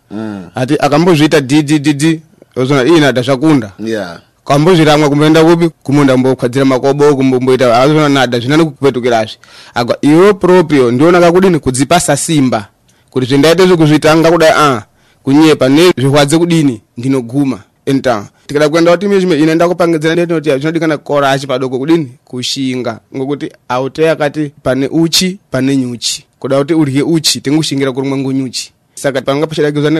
Ati 0.54 0.76
akambozviita 0.78 1.40
dddd 1.40 2.20
ozona 2.56 2.84
ina 2.84 3.12
da 3.12 3.22
zvakunda. 3.22 3.72
Yeah 3.78 4.20
kambozviramwa 4.44 5.08
kumboenda 5.08 5.44
kupi 5.44 5.68
kumunda 5.82 6.16
mbokwadzira 6.16 6.64
makobo 6.64 7.16
kumbomboita 7.16 7.80
azona 7.80 8.08
nada 8.08 8.40
zvinani 8.40 8.64
kupetukirazve 8.64 9.38
agwa 9.74 9.98
iwe 10.00 10.32
propio 10.34 10.90
ndiona 10.90 11.20
kakudini 11.20 11.58
kudzipasa 11.58 12.16
simba. 12.16 12.68
Kuti 13.10 13.26
zvendaite 13.26 13.66
zvekuzvitanga 13.66 14.30
kudai 14.30 14.52
a 14.56 14.82
kunyepa 15.22 15.68
ne 15.68 15.92
zvirwadze 15.96 16.38
kudini 16.38 16.80
ndinoguma 16.96 17.60
enta. 17.86 18.28
Tikada 18.46 18.68
kuenda 18.68 18.92
kuti 18.92 19.08
mizvimwe 19.08 19.38
inoenda 19.38 19.68
kupangidzira 19.68 20.14
ndetinoti 20.14 20.50
zvinodikana 20.50 20.98
korachi 20.98 21.46
padoko 21.46 21.78
kudini? 21.78 22.12
Kushinga. 22.24 23.00
Ngokuti 23.16 23.52
aute 23.68 24.10
akati 24.10 24.52
pane 24.62 24.88
uchi 24.88 25.38
pane 25.50 25.76
nyuchi. 25.76 26.24
Kuda 26.38 26.58
kuti 26.58 26.74
urye 26.74 27.02
uchi 27.02 27.40
tengushingira 27.40 27.92
kurimwa 27.92 28.18
ngunyuchi 28.18 28.72
saka 28.94 29.22
panga 29.22 29.46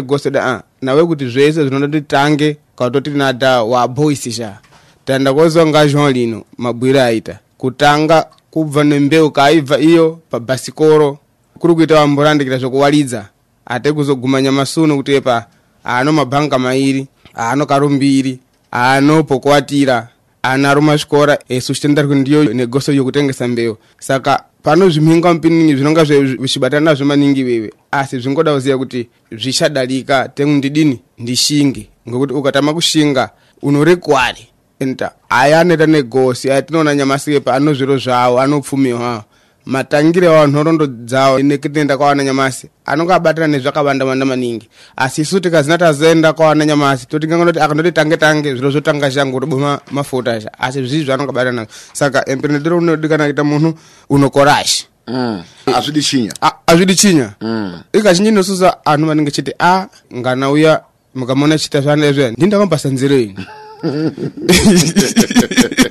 gosi 0.02 0.30
da 0.30 0.44
a 0.44 0.62
nawe 0.82 1.06
kuti 1.06 1.26
zvese 1.28 1.64
zvinoda 1.64 1.86
kuti 1.86 2.00
tange 2.00 2.56
wa 2.78 2.90
boys 2.90 3.68
waboisisha 3.68 4.58
tanda 5.04 5.34
kozwa 5.34 5.66
nga 5.66 5.86
jean 5.86 6.12
lino 6.12 6.44
mabwiro 6.58 7.00
aita. 7.00 7.38
Kutanga 7.58 8.26
kubva 8.50 8.84
nembeu 8.84 9.30
kaibva 9.30 9.78
iyo 9.78 10.20
pa 10.30 10.40
basikoro. 10.40 11.18
Kuri 11.58 11.74
kuita 11.74 11.94
wamborandikira 11.94 12.58
zvokuwalidza 12.58 13.28
ate 13.66 13.92
kuzoguma 13.92 14.42
nyamasuno 14.42 14.96
kuti 14.96 15.12
epa 15.12 15.46
ano 15.84 16.12
mabhanga 16.12 16.58
mairi 16.58 17.06
ano 17.34 17.66
karumbiri 17.66 18.38
ano 18.70 19.22
pokuwatira 19.22 20.08
ana 20.42 20.74
rumasvikora 20.74 21.38
esu 21.48 21.74
chitenda 21.74 22.02
kuti 22.02 22.14
ndiyo 22.14 22.54
negoso 22.54 22.92
yokutengesa 22.92 23.48
mbeu. 23.48 23.76
Saka 23.98 24.44
pano 24.62 24.88
zvimhinga 24.90 25.34
mupiningi 25.34 25.74
zvinonga 25.74 26.04
zvichibatana 26.04 26.84
nazvo 26.84 27.04
maningi 27.04 27.44
wewe 27.44 27.72
asi 27.90 28.18
zvingoda 28.18 28.52
kuziva 28.54 28.78
kuti 28.78 29.08
zvichadalika 29.32 30.28
tengu 30.28 30.52
ndidini? 30.52 31.00
Ndishinge. 31.18 31.88
Ngekuti 32.08 32.34
ukatama 32.34 32.74
kushinga 32.74 33.30
unorekwari 33.62 34.46
enta 34.80 35.12
aya 35.28 35.60
anoita 35.60 35.86
negosi 35.86 36.50
aya 36.50 36.62
tinoona 36.62 36.94
nyamasi 36.94 37.32
yepa 37.32 37.54
ano 37.54 37.74
zviro 37.74 37.96
zvawo 37.98 38.40
anopfumiwa 38.40 39.24
matangire 39.66 40.28
wa 40.28 40.46
nhorondo 40.46 40.86
dzawo 40.86 41.42
nekutenda 41.42 41.96
kwawana 41.96 42.24
nyamasi 42.24 42.68
anonga 42.86 43.14
abatana 43.14 43.46
nezvakawandawanda 43.46 44.26
maningi. 44.26 44.68
Asi 44.96 45.20
isu 45.20 45.40
tikazina 45.40 45.78
tazoenda 45.78 46.32
kwawana 46.32 46.66
nyamasi 46.66 47.06
totingangoti 47.06 47.60
akandoti 47.60 47.92
tange 47.92 48.16
tange 48.16 48.54
zviro 48.54 48.70
zvotanga 48.70 49.10
shangu 49.10 49.40
toboma 49.40 49.80
mafuta 49.90 50.40
sha 50.40 50.50
asi 50.58 50.78
zvizvi 50.78 51.04
zvanonga 51.04 51.32
batana 51.32 51.52
nazvo 51.52 51.72
saka 51.92 52.28
emprendedor 52.28 52.74
unodikana 52.74 53.24
kuita 53.24 53.44
munhu 53.44 53.74
unokorashi 54.10 54.86
mm. 55.08 55.42
azvidi 55.66 56.02
chinya. 56.02 56.32
Azvidi 56.66 56.94
chinya. 56.94 57.30
Mm. 57.40 57.80
ikazhinji 57.92 58.28
inosusa 58.28 58.84
anhu 58.84 59.06
manenge 59.06 59.30
chiti 59.30 59.52
a 59.58 59.86
ngana 60.14 60.50
uya 60.50 60.82
mukamona 61.14 61.58
chita 61.58 61.80
zvanezve 61.80 62.30
ndindakamubasa 62.30 62.88
nzero 62.88 63.18
ini 63.18 63.46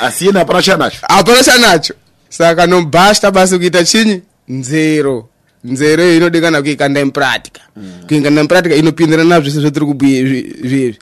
asi 0.00 0.26
yena 0.26 0.38
hapana 0.38 0.62
chanacho. 0.62 0.98
Hapana 1.08 1.44
chanacho 1.44 1.94
saka 2.30 2.66
nombasta 2.66 3.30
basi 3.30 3.58
kuita 3.58 3.84
chinyi? 3.84 4.22
Nzero. 4.48 5.28
Nzero 5.64 6.04
iyo 6.04 6.16
inodikana 6.16 6.62
kuikanda 6.62 7.00
impratica 7.00 7.60
kuikanda 8.08 8.40
impratica 8.40 8.74
inopindirana 8.76 9.28
na 9.28 9.40
zvese 9.40 9.60
zvetiri 9.60 9.86
kubhuye 9.86 10.24
zviezvi 10.64 10.98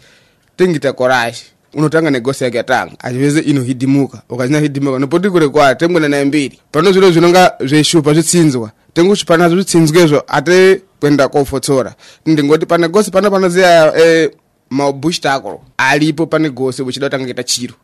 tengita 0.56 0.92
korashi 0.92 1.44
unotanga 1.74 2.10
negosi 2.10 2.44
yake 2.44 2.56
yatanga 2.56 2.92
achivese 2.98 3.40
inohidhimuka 3.40 4.22
ukazina 4.28 4.60
hidhimuka 4.60 4.98
nopoti 4.98 5.30
kure 5.30 5.48
kwari 5.48 5.78
tengwena 5.78 6.08
naye 6.08 6.24
mbiri 6.24 6.58
pano 6.72 6.92
zviro 6.92 7.10
zvinonga 7.10 7.52
zveshupa 7.60 8.14
zvitsinzwa. 8.14 8.70
Tenguchipa 8.94 9.36
nazvo 9.36 9.56
zvitsinzwezvo 9.56 10.22
ate 10.26 10.82
kwenda 11.00 11.28
kofotsora. 11.28 11.94
Ndingoti 12.26 12.66
pane 12.66 12.88
gosi 12.88 13.10
pano 13.10 13.30
panoziya 13.30 13.96
eh, 13.98 14.30
mabush 14.70 15.20
tackle 15.20 15.58
alipo 15.76 16.26
pane 16.26 16.50
gosi 16.50 16.82
uchida 16.82 17.06
kutanga 17.06 17.24
kuita 17.24 17.42
chiro 17.42 17.74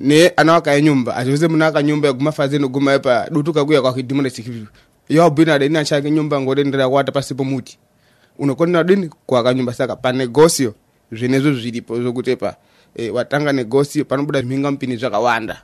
ne 0.00 0.28
anawaka 0.28 0.72
ya 0.72 0.80
nyumba. 0.80 1.16
Achiuze 1.16 1.48
munaka 1.48 1.82
nyumba 1.82 2.08
yagumafa 2.08 2.48
zino 2.48 2.68
guma 2.68 2.94
epa 2.94 3.30
dutu 3.30 3.52
kakuya 3.52 3.82
kwa 3.82 3.94
kidimona 3.94 4.30
sikivivi. 4.30 4.68
Yo 5.08 5.30
bwino 5.30 5.52
adeni 5.52 5.78
achake 5.78 6.10
nyumba 6.10 6.40
ngotenderera 6.40 6.88
kuwata 6.88 7.12
pasipo 7.12 7.44
muti. 7.44 7.78
Unokonera 8.38 8.84
dini 8.84 9.10
kuwaka 9.26 9.54
nyumba 9.54 9.74
saka? 9.74 9.96
Pa 9.96 10.12
negosio 10.12 10.74
zvenezvo 11.12 11.52
zviripo 11.52 12.00
zvokuti 12.00 12.36
pa 12.36 12.56
e, 12.94 13.10
watanga 13.10 13.52
negosio 13.52 14.04
panobuda 14.04 14.42
mhinga 14.42 14.70
mpini 14.70 14.96
zvakawanda 14.96 15.62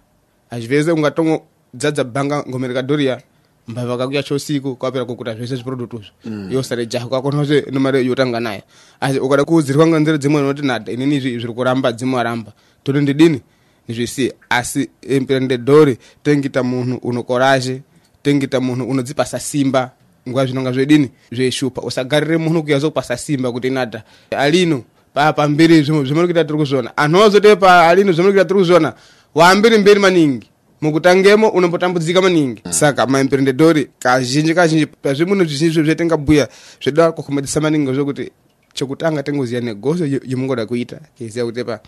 azvivese 0.51 0.93
ungatongodzadza 0.93 2.05
bhanga 2.05 2.45
ngomereka 2.49 2.83
doriya 2.83 3.23
mbava 3.69 3.99
kakuya 3.99 4.23
chosiku 4.23 4.77
kwapera 4.77 5.05
kukuta 5.05 5.35
zvese 5.35 5.57
zviprodutuzvo 5.57 6.13
mm. 6.25 6.49
yosare 6.53 6.87
jaho 6.87 7.09
kakonaze 7.09 7.67
nemari 7.71 8.07
yotanga 8.07 8.41
nayo 8.41 8.63
asi 9.01 9.19
ukada 9.19 9.45
kuudzirwa 9.45 9.87
nganzira 9.87 10.19
dzimwe 10.19 10.43
noti 10.43 10.63
nada 10.63 10.93
inini 10.93 11.21
zviri 11.21 11.55
kuramba 11.55 11.93
dzimwaramba 11.93 12.53
toto 12.85 13.01
ndidini 13.01 13.41
nizvisiye 13.89 14.35
asi 14.51 14.91
emprendedori 15.03 15.99
tengita 16.23 16.63
munhu 16.63 16.99
unokoraje 17.03 17.83
tengita 18.23 18.61
munhu 18.61 18.85
unodzipasa 18.91 19.39
simba. 19.41 19.91
Nguva 20.29 20.47
zvinonga 20.47 20.73
zvedini? 20.73 21.11
Zveshupa 21.33 21.83
usagarire 21.83 22.37
munhu 22.37 22.63
kuyazokupasa 22.63 23.17
simba 23.17 23.53
kuti 23.53 23.71
nada 23.71 24.03
alino 24.31 24.83
pa 25.15 25.33
pamberi 25.33 25.83
zvimwe 25.83 26.05
zvimuri 26.05 26.27
kuita 26.27 26.45
tiri 26.45 26.59
kuzviona. 26.59 26.97
Anhu 26.97 27.23
azote 27.23 27.57
pa 27.57 27.89
alino 27.89 28.13
zvimuri 28.13 28.35
kuita 28.35 28.49
tiri 28.49 28.61
kuzviona. 28.61 28.93
Waambiri 29.35 29.79
mberi 29.79 30.01
maningi. 30.01 30.51
Mukutangemo 30.81 31.49
unombotambudzika 31.49 32.23
maningi. 32.23 32.63
Saka 32.71 33.07
maemprendedori 33.07 33.89
kazhinji 33.99 34.55
kazhinji. 34.55 34.87
Pazvimunhu 34.87 35.45
zvizhinji 35.45 35.83
zvetingabhuya 35.83 36.49
zvida 36.83 37.13
kukhomedzesa 37.13 37.61
maningi 37.61 37.95
zvokuti 37.95 38.31
chekutanga 38.75 39.23
tengoziya 39.23 39.61
negoso 39.61 40.05
yemungoda 40.05 40.67
kuita 40.67 41.01
keziya 41.19 41.45
kuti 41.45 41.65
pa 41.65 41.81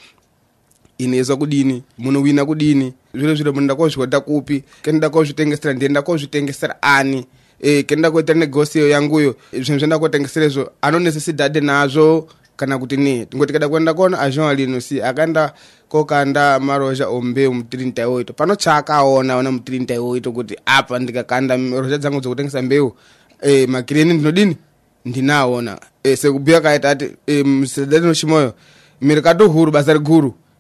inezwa 0.99 1.37
kudini 1.37 1.83
munowina 1.99 2.45
kudini. 2.45 2.93
Zviro 3.15 3.35
zviro 3.35 3.53
munoda 3.53 3.75
kozvihodha 3.75 4.21
kupi 4.21 4.65
kenda 4.83 5.11
kozvitengesera 5.11 5.75
ndienda 5.75 6.03
kozvitengesera 6.03 6.83
ani. 6.83 7.27
E, 7.61 7.83
kendoda 7.83 8.11
koita 8.11 8.35
negosiyo 8.35 8.89
yanguyo 8.89 9.37
zvinhu 9.53 9.79
zvenda 9.79 9.99
kotengeserezvo 9.99 10.71
anonesesidhadhe 10.83 11.61
nazvo 11.61 12.29
kana 12.57 12.79
kuti 12.79 12.97
ne 12.97 13.27
ngoti 13.35 13.53
kuenda 13.53 13.95
kona 13.95 14.19
azhon 14.21 14.57
lino 14.57 14.81
kokanda 15.89 16.61
marozha 16.61 17.09
ombeu 17.09 17.55
mutirinta 17.55 18.03
iwoito 18.03 18.33
pano 18.33 18.57
chaakaona 18.57 19.37
ona 19.37 19.51
mutirinta 19.51 19.95
iwoito 19.95 20.33
kuti 20.33 20.57
apa 20.67 20.99
ndikakanda 20.99 21.57
rozha 21.57 21.99
dzangu 21.99 22.21
dzokutengesa 22.21 22.63
mbeu. 22.63 22.93
E, 23.43 23.67
makireni 23.67 24.15
ndinodini 24.15 24.57
ndinaona 25.05 25.79
e, 26.03 26.17
sekubhuya 26.17 26.61
kaita 26.61 26.91
ati 26.91 27.11
e, 27.27 27.43
msedhatino 27.43 28.15
chimoyo 28.15 28.55
mirikato 29.01 29.49
huru 29.49 29.73
basa 29.73 29.93
riguru 29.93 30.35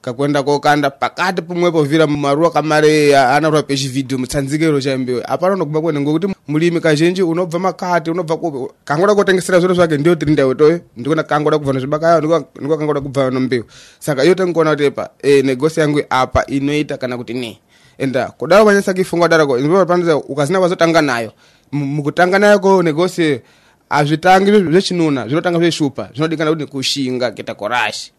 kakwenda 0.00 0.42
kokanda 0.42 0.90
pakati 0.90 1.42
pomwepo 1.42 1.82
vira 1.82 2.06
maruwa 2.06 2.50
kamare 2.50 3.18
anarwa 3.18 3.62
pechivhidhio 3.62 4.18
mutsanzike 4.18 4.70
rozha 4.70 4.98
apano 5.24 5.54
unoguma 5.54 5.80
kwene 5.80 6.00
ngokuti 6.00 6.28
mulimi 6.48 6.80
kazhinji 6.80 7.22
unobva 7.22 7.58
makati 7.58 8.10
unobva 8.10 8.38
kangoda 8.84 9.14
kotengesera 9.14 9.58
zviro 9.58 9.74
zvake 9.74 9.98
ndiyo 9.98 10.14
tiri 10.14 10.32
ndautoyo 10.32 10.80
ndikona 10.96 11.22
kangoda 11.22 11.58
kubva 11.58 11.72
nozvibakayo 11.72 12.20
ndiko 12.60 12.76
kangoda 12.76 13.00
kubva 13.00 13.30
nombewu 13.30 13.64
saka 13.98 14.24
iyo 14.24 14.34
tangoona 14.34 14.70
kuti 14.70 14.90
pa 14.90 15.10
e, 15.22 15.42
negosi 15.42 15.80
yangu 15.80 16.02
apa 16.10 16.46
inoita 16.46 16.96
kana 16.96 17.16
kuti 17.16 17.34
ne. 17.34 17.58
Enda 17.98 18.28
kudaro 18.28 18.64
manyasa 18.64 18.94
kifunga 18.94 19.24
kudaroko 19.24 19.86
panza 19.86 20.16
ukazina 20.16 20.58
kwazotanga 20.58 21.02
nayo. 21.02 21.32
Mukutanga 21.72 22.38
nayo 22.38 22.58
ko 22.58 22.82
negosi 22.82 23.40
hazvitangi 23.88 24.50
zvechinuna 24.50 25.26
zvinotanga 25.26 25.58
zveshupa 25.58 26.10
zvinodikana 26.14 26.50
kuti 26.50 26.66
kushinga 26.66 27.30
keta 27.30 27.54
korashi 27.54 28.12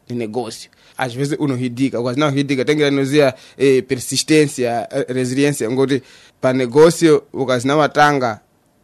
às 0.98 1.14
vezes 1.14 1.38
unorridika 1.40 2.02
quase 2.02 2.20
não 2.20 2.30
ridika 2.30 2.66
tem 2.66 2.78
que 2.78 2.84
anuzia 2.84 3.36
eh, 3.58 3.82
persistência 3.82 4.88
eh, 4.92 5.06
resiliência 5.10 5.70
ngoti. 5.70 6.02
Pa 6.42 6.54
negócio 6.54 7.24
ukazina 7.34 7.76
matanga 7.76 8.42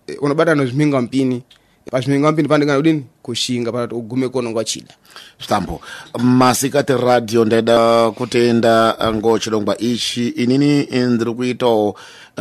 eh, 0.08 0.18
unobata 0.22 0.56
nozviminga 0.56 1.02
mpini. 1.02 1.44
Pazviminga 1.92 2.32
mpini 2.32 2.48
pandikana 2.48 2.80
udini? 2.80 3.06
Kushinga 3.22 3.72
patati 3.72 3.96
ugume 3.96 4.30
kononga 4.30 4.64
chida 4.64 4.94
stambo 5.40 5.82
masikati 6.20 6.94
radio 6.94 7.46
ndaida 7.46 8.12
kutenda 8.12 8.96
eh, 9.02 9.08
ngo 9.08 9.30
ngochilongwa 9.30 9.78
ichi 9.78 10.28
inini 10.28 10.88
ndiri 10.92 11.34
kuitawo 11.34 11.90
uh, 11.90 11.98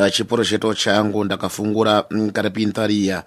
eh, 0.06 0.12
chiporo 0.12 0.74
changu 0.74 1.24
ndakafungura 1.24 2.04
mm, 2.10 2.30
karipintariya 2.30 3.22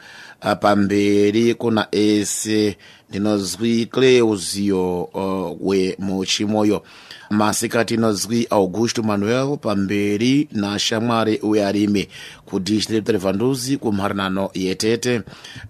uh, 0.45 0.53
pamberi 0.53 1.53
kuna 1.53 1.87
ese 1.91 2.77
ndinozwi 3.19 3.85
cleuziyo 3.85 5.03
uh, 5.03 5.67
wemuchimoyo 5.67 6.83
masika 7.29 7.85
tinozwi 7.85 8.47
augusto 8.49 9.03
manuel 9.03 9.57
pamberi 9.57 10.47
nashamwari 10.51 11.37
uyarime 11.37 12.07
kudistrict 12.45 13.09
revanduzi 13.09 13.77
kumharinano 13.77 14.49
yetete. 14.53 15.21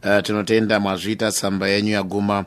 Uh, 0.03 0.21
tinotenda 0.23 0.79
mwazviita 0.79 1.31
tsamba 1.31 1.67
yenyu 1.67 1.91
yaguma. 1.91 2.45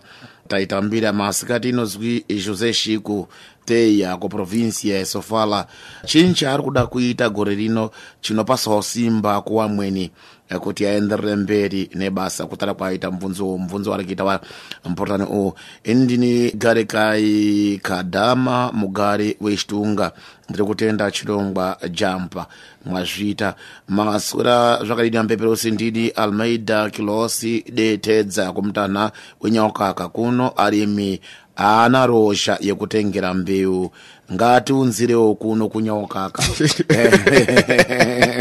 Taitambira 0.48 1.12
masikati 1.12 1.68
inozwi 1.68 2.24
jose 2.46 2.72
shiku 2.72 3.28
teya 3.64 4.16
kuprovinsia 4.16 4.98
yesofala 4.98 5.66
chinhu 6.06 6.48
ari 6.48 6.62
kuda 6.62 6.87
kuita 6.87 7.28
gore 7.28 7.54
rino 7.54 7.90
chinopasawo 8.20 8.82
simba 8.82 9.40
kuwamweni 9.40 10.11
kuti 10.56 10.87
aenderere 10.87 11.37
mberi 11.37 11.90
nebasa 11.94 12.46
kutara 12.46 12.74
kwaita 12.74 13.11
mubvunzo 13.11 13.46
uwu 13.46 13.58
mubvunzo 13.58 13.90
wari 13.90 14.04
kuita 14.04 14.24
wa 14.24 14.40
mpurutani 14.84 15.24
uwu. 15.24 15.54
Ini 15.84 16.04
ndini 16.04 16.50
garekai 16.50 17.80
kadhama 17.82 18.72
mugari 18.72 19.37
wechitunga 19.40 20.12
ndiri 20.48 20.64
kutenda 20.64 21.11
chirongwa 21.11 21.78
jampa. 21.90 22.46
Mwazviita 22.84 23.54
maswera 23.88 24.84
zvakadini 24.84 25.16
ampeperosi 25.16 25.70
ndini 25.70 26.08
almeida 26.08 26.90
kilosi 26.90 27.64
detedza 27.72 28.52
kumutanha 28.52 29.12
wenyaukaka 29.40 30.08
kuno 30.08 30.52
arimi 30.56 31.20
haana 31.54 32.06
rozha 32.06 32.58
yekutengera 32.61 33.34
mbeu 33.34 33.90
ngatiunzirewo 34.32 35.34
kuno 35.34 35.68
kunyaukaka 35.68 36.42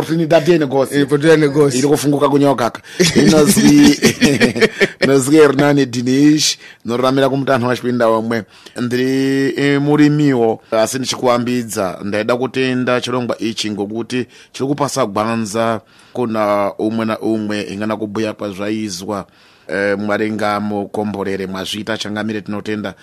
opportunidade 0.00 0.52
yenegosi 0.52 1.00
ipotera 1.00 1.36
negosi. 1.36 1.78
Iri 1.78 1.88
kufunguka 1.88 2.28
kunyaukaka 2.28 2.80
inozwi 3.16 3.98
inozwi 5.04 5.36
hernani 5.42 5.86
dinish 5.86 6.58
noramira 6.84 7.28
kumutanho 7.28 7.68
wachipinda 7.68 8.08
womwe 8.08 8.42
ndiri 8.80 9.54
eh, 9.56 9.80
murimiwo 9.80 10.62
asi 10.70 10.98
ndichikuambidza 10.98 11.98
ndaida 12.04 12.36
kutenda 12.36 13.00
chirongwa 13.00 13.38
ichi 13.38 13.70
ngokuti 13.70 14.26
chiri 14.52 14.68
kupasa 14.68 15.06
gwanza 15.06 15.80
kuna 16.12 16.72
umwe 16.78 17.04
na 17.04 17.18
umwe 17.18 17.62
ingana 17.62 17.96
kubhuya 17.96 18.32
kwazvaizwa 18.32 19.26
eh, 19.72 19.98
mwaringa 19.98 20.60
mukomborere 20.60 21.46
mwazviita 21.46 21.98
changamire 21.98 22.40
tinotenda. 22.40 22.94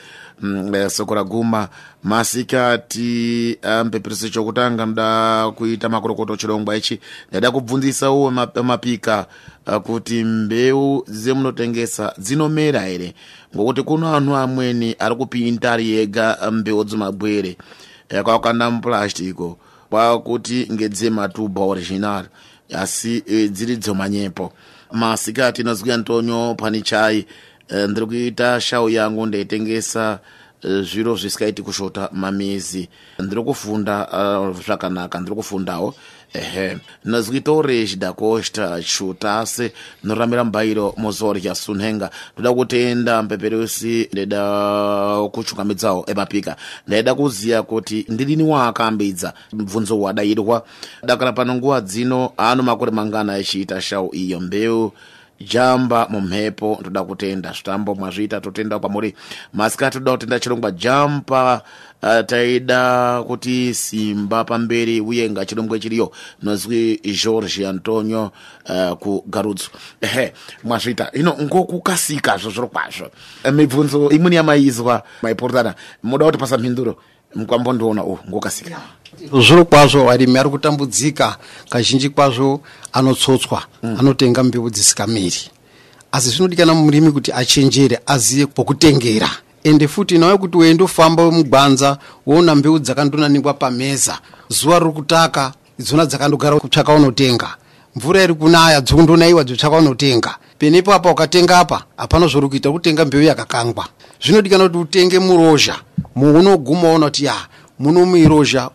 Mm, 0.41 0.75
eh, 0.75 0.89
soko 0.89 1.15
raguma 1.15 1.69
masikati 2.03 3.58
ampeperese 3.62 4.30
chokutanga 4.30 4.86
nda 4.86 5.51
kuita 5.56 5.89
makorokoto 5.89 6.36
chirongwa 6.38 6.75
ichi. 6.77 6.99
Ndaida 7.30 7.51
kubvunzisa 7.51 8.12
uwo 8.12 8.32
ma- 8.32 8.51
mapika 8.63 9.25
kuti 9.84 10.23
mbeu 10.23 11.03
dzemunotengesa 11.08 12.13
dzinomera 12.17 12.82
here 12.82 13.13
ngokuti 13.56 13.84
kuno 13.84 14.15
anhu 14.15 14.36
amweni 14.36 14.95
ari 14.99 15.15
kupinda 15.15 15.75
yega 15.77 16.38
mbeu 16.51 16.84
dzemabwere 16.84 17.58
kwakanda 18.23 18.71
mupurastiko 18.71 19.58
kwakuti 19.89 20.67
ngedzematubha 20.71 21.62
original 21.62 22.25
asi 22.73 23.23
eh, 23.27 23.49
dziri 23.51 23.77
dzomanyepo 23.77 24.53
masikati 24.91 25.62
inozwi 25.62 25.91
antonio 25.91 26.56
pani 26.56 26.82
chai 26.82 27.26
eh, 27.69 27.89
ndiri 27.89 28.06
kuita 28.06 28.62
shau 28.62 28.89
yangu 28.89 29.26
ndaitengesa 29.26 30.19
eh, 30.62 30.82
zviro 30.84 31.15
zvisikaiti 31.15 31.62
kushota 31.62 32.10
mamizi. 32.12 32.89
Ndiri 33.19 33.43
kufunda 33.43 34.08
uh, 34.08 34.62
zvakanaka 34.62 35.19
ndiri 35.19 35.36
kufundawo 35.36 35.95
ehe 36.38 36.78
nazikitori 37.06 37.88
cidakosha 37.88 38.82
chutase 38.84 39.71
noramira 40.04 40.43
mbairo 40.43 40.93
mozori 40.97 41.41
ca 41.41 41.56
sunhenga. 41.56 42.10
Toda 42.36 42.54
kutenda 42.54 43.23
mpeperusi 43.23 44.10
ndida 44.13 44.41
kucukamidzawo 45.32 46.04
emapika 46.08 46.56
ndaida 46.88 47.15
kuziya 47.15 47.63
kuti 47.63 48.06
ndidini 48.10 48.43
waakambidza 48.43 49.34
mbvunzo 49.54 50.00
wadayidwa 50.02 50.65
dakala 51.04 51.34
pano 51.34 51.56
nguwa 51.56 51.82
dzino 51.82 52.32
ano 52.38 52.63
makore 52.63 52.91
mangana 52.91 53.38
e 53.38 53.41
aciita 53.41 53.82
shau 53.82 54.10
iyo 54.15 54.39
mbeu. 54.39 54.91
Jamba 55.39 56.08
mumhepo 56.10 56.78
ndoda 56.82 57.04
kutenda. 57.04 57.52
Zvitambo 57.52 57.95
mwazviita 57.95 58.41
totenda 58.41 58.80
kwamuri. 58.80 59.15
Masikati 59.54 59.97
toda 59.97 60.12
kutenda 60.12 60.39
chirongwa 60.39 60.71
jampa 60.71 61.62
uh, 62.04 62.26
taida 62.26 63.23
kuti 63.28 63.73
simba 63.73 64.43
pamberi 64.43 65.02
uye 65.02 65.30
ngachirongwe 65.30 65.80
chiriyo. 65.80 66.12
Nozwi 66.43 67.02
george 67.23 67.67
antonio 67.67 68.32
uh, 68.69 68.97
kugarudzu 68.97 69.69
ehe 70.02 70.34
mwazviita. 70.63 71.12
Ino 71.13 71.38
ngokukasika 71.41 72.38
zvo 72.38 72.50
zviro 72.50 72.67
kwazvo. 72.67 73.10
Eh, 73.43 73.54
mibvunzo 73.54 74.10
imweni 74.10 74.36
yamaizwa 74.36 75.04
maipurutana 75.21 75.76
muda 76.04 76.26
kuti 76.26 76.38
pasa 76.38 76.58
mhinduro 76.58 76.97
mukwambondiona 77.35 78.03
u 78.03 78.19
ngokasika 78.29 78.81
zviro 79.41 79.65
kwazvo 79.65 80.03
varimi 80.03 80.37
ari 80.37 80.49
kutambudzika 80.49 81.37
kazhinji 81.69 82.09
kwazvo 82.09 82.61
anotsotswa 82.93 83.63
mm. 83.83 83.95
anotenga 83.99 84.43
mbeu 84.43 84.69
dzisikamiri 84.69 85.41
asi 86.11 86.29
zvinodikana 86.29 86.73
murimi 86.73 87.11
kuti 87.11 87.31
achenjere 87.31 87.99
aziye 88.05 88.45
pokutengera 88.45 89.29
ende 89.63 89.87
futi 89.87 90.17
nawe 90.17 90.37
kuti 90.37 90.57
weindofamba 90.57 91.31
mugwanza 91.31 91.97
woona 92.25 92.55
mbeu 92.55 92.79
dzakandonanikwa 92.79 93.53
pameza 93.53 94.19
zuva 94.49 94.79
riri 94.79 94.91
kutaka 94.91 95.53
idzona 95.79 96.05
dzakandogara 96.05 96.59
kutsvaka 96.59 96.93
unotenga. 96.93 97.49
Mvura 97.95 98.23
iri 98.23 98.33
kunaya 98.33 98.81
dzokundonaiwa 98.81 99.43
dzotsvaka 99.43 99.77
unotenga 99.77 100.35
penepo 100.58 100.93
apa 100.93 101.12
ukatenga 101.12 101.60
apa? 101.60 101.84
Hapana 101.98 102.28
zvori 102.28 102.48
kuita 102.50 102.72
kutenga 102.72 103.06
mbeu 103.06 103.22
yakakangwa 103.22 103.88
zvinodikana 104.22 104.63
kuti 104.63 104.78
utenge 104.78 105.20
murozha 105.20 105.76
muunoguma 106.15 106.91
ona 106.93 107.06
kuti 107.06 107.26
ya 107.26 107.36
muno 107.80 108.06
muirozha 108.06 108.70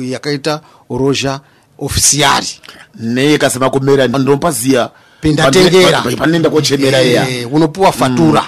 yakaita 0.00 0.60
rozha 0.90 1.40
ofisiyari 1.78 2.48
neyekasema 2.94 3.70
kumera 3.70 4.06
ndopaziya 4.06 4.90
pendatengera 5.20 6.02
kochemera 6.50 7.02
iya 7.02 7.28
e, 7.28 7.44
unopuwa 7.44 7.92
fatura. 7.92 8.44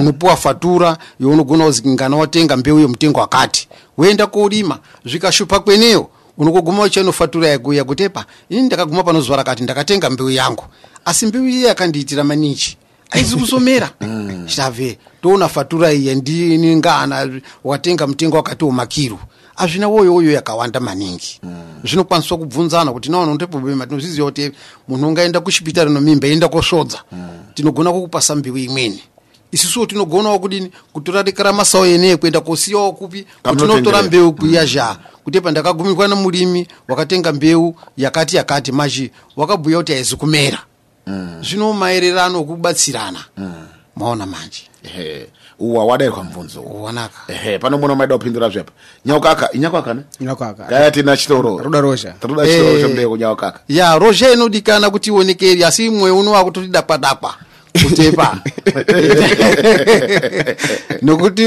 unopuwa 0.00 0.36
fatura 0.36 0.96
younogona 1.20 1.64
kuzi 1.64 1.88
ngana 1.88 2.16
watenga 2.16 2.56
mbeu 2.56 2.80
yemutengo 2.80 3.20
wakati 3.20 3.68
woenda 3.98 4.26
korima 4.26 4.78
zvikashupa 5.04 5.60
kweneyo 5.60 6.08
unokoguma 6.38 6.82
uchaino 6.82 7.12
fatura 7.12 7.48
yakuya 7.48 7.84
kuti 7.84 8.02
epa 8.02 8.24
ini 8.48 8.62
ndakaguma 8.62 9.02
pano 9.02 9.20
zuva 9.20 9.36
rakati 9.36 9.62
ndakatenga 9.62 10.10
mbeu 10.10 10.30
yangu. 10.30 10.64
Asi 11.04 11.26
mbeu 11.26 11.48
iyi 11.48 11.64
yakandiitira 11.64 12.24
manichi 12.24 12.76
aizi 13.10 13.36
kuzomera 13.36 13.90
chitave 14.46 14.98
toona 15.22 15.48
fatura 15.48 15.92
iyi 15.92 16.06
yandini 16.06 16.76
ngana 16.76 17.40
watenga 17.64 18.06
mutengo 18.06 18.36
wakati 18.36 18.64
womakiru. 18.64 19.18
Hazvina 19.54 19.88
woyo 19.88 20.14
woyo 20.14 20.32
yakawanda 20.32 20.80
maningi. 20.80 21.40
Zvinokwaniswa 21.84 22.38
kubvunzana 22.38 22.92
kuti 22.92 23.10
naona 23.10 23.34
ndepobema 23.34 23.86
tinozviziva 23.86 24.26
kuti 24.26 24.52
munhu 24.88 25.08
ungaenda 25.08 25.40
kuchipitari 25.40 25.90
nomimba 25.90 26.28
enda 26.28 26.48
kosvodza 26.48 26.98
tinogona 27.54 27.92
kukupasa 27.92 28.34
mbeu 28.34 28.56
imweni 28.56 29.02
isusuwo 29.54 29.86
tinogonawo 29.86 30.38
kudini? 30.38 30.70
Kutora 30.92 31.22
rekaramasawo 31.22 31.86
yeneye 31.86 32.16
kuenda 32.16 32.40
kosiyawo 32.40 32.92
kupi? 32.92 33.22
Kuti 33.22 33.32
Kamunotengerera. 33.42 33.74
unotora 33.80 34.02
mbeu 34.02 34.32
kuyazha 34.32 34.96
kuti 35.24 35.40
pa 35.40 35.50
ndakagumirwa 35.50 36.08
nemurimi 36.08 36.66
wakatenga 36.88 37.32
mbeu 37.32 37.74
yakati 37.96 38.36
yakati 38.36 38.72
mazhi 38.72 39.10
wakabhuya 39.36 39.78
kuti 39.78 39.92
haizi 39.92 40.16
kumera. 40.16 40.58
Zvino 41.42 41.72
maererano 41.72 42.40
okubatsirana 42.40 43.24
maona 43.96 44.26
manje. 44.26 44.62
Ehe. 44.84 45.26
uwa 45.58 45.84
wadairwa 45.84 46.24
mvunzo 46.24 46.62
wanaka. 46.62 47.18
Ehe 47.32 47.58
pano 47.58 47.78
muno 47.78 47.94
maida 47.94 48.18
kupindura 48.18 48.48
zvepa? 48.48 48.72
Nyaukaka 49.06 49.52
inyakaka 49.52 49.94
ne? 49.94 50.02
Nyakaka 50.20 50.64
kaya 50.64 50.90
tina 50.90 51.16
chitoro. 51.16 51.58
Ruda 51.58 51.80
rosha. 51.80 52.12
Toda 52.20 52.46
chitoro 52.46 52.68
Eh. 52.70 52.80
chombeko 52.82 53.16
nyaukaka. 53.16 53.60
Ya 53.68 53.98
rozha 53.98 54.30
inodikana 54.32 54.90
kuti 54.90 55.10
ionekeri 55.10 55.64
asi 55.64 55.86
imwe 55.86 56.10
uno 56.10 56.30
wakutoti 56.30 56.68
dakwadakwa 56.68 57.34
kutepa. 57.82 58.38
Nokuti 61.02 61.46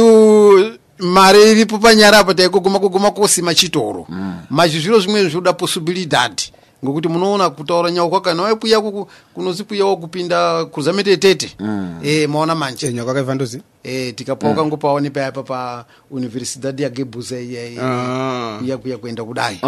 mari 0.99 1.51
iripo 1.51 1.77
panyara 1.77 2.19
apo 2.19 2.33
taikuguma 2.33 2.79
kuguma 2.79 3.11
kosima 3.11 3.55
chitoro. 3.55 4.07
Machi 4.49 4.79
zviro 4.79 4.99
zvimwe 4.99 5.29
zvoda 5.29 5.53
possibilidad 5.53 6.41
ngokuti 6.83 7.07
munoona 7.07 7.49
kutaura 7.49 7.91
nyauka 7.91 8.19
kana 8.19 8.43
waipuya 8.43 8.81
kuku 8.81 9.07
kunozipuyawo 9.33 9.97
kupinda 9.97 10.65
kuzametetete 10.65 11.55
eh 12.03 12.29
maona 12.29 12.55
manje. 12.55 12.87
Ivandozi 12.87 13.61
eh 13.83 14.15
tikapauka 14.15 14.65
ngopaone 14.65 15.09
payapa 15.09 15.43
pa 15.43 15.85
universidad 16.11 16.79
yagebuza 16.79 17.39
iya 17.39 17.65
iya 17.69 17.83
Ah. 17.83 18.77
kuya 18.77 18.97
kuenda 18.97 19.23
kudai. 19.23 19.59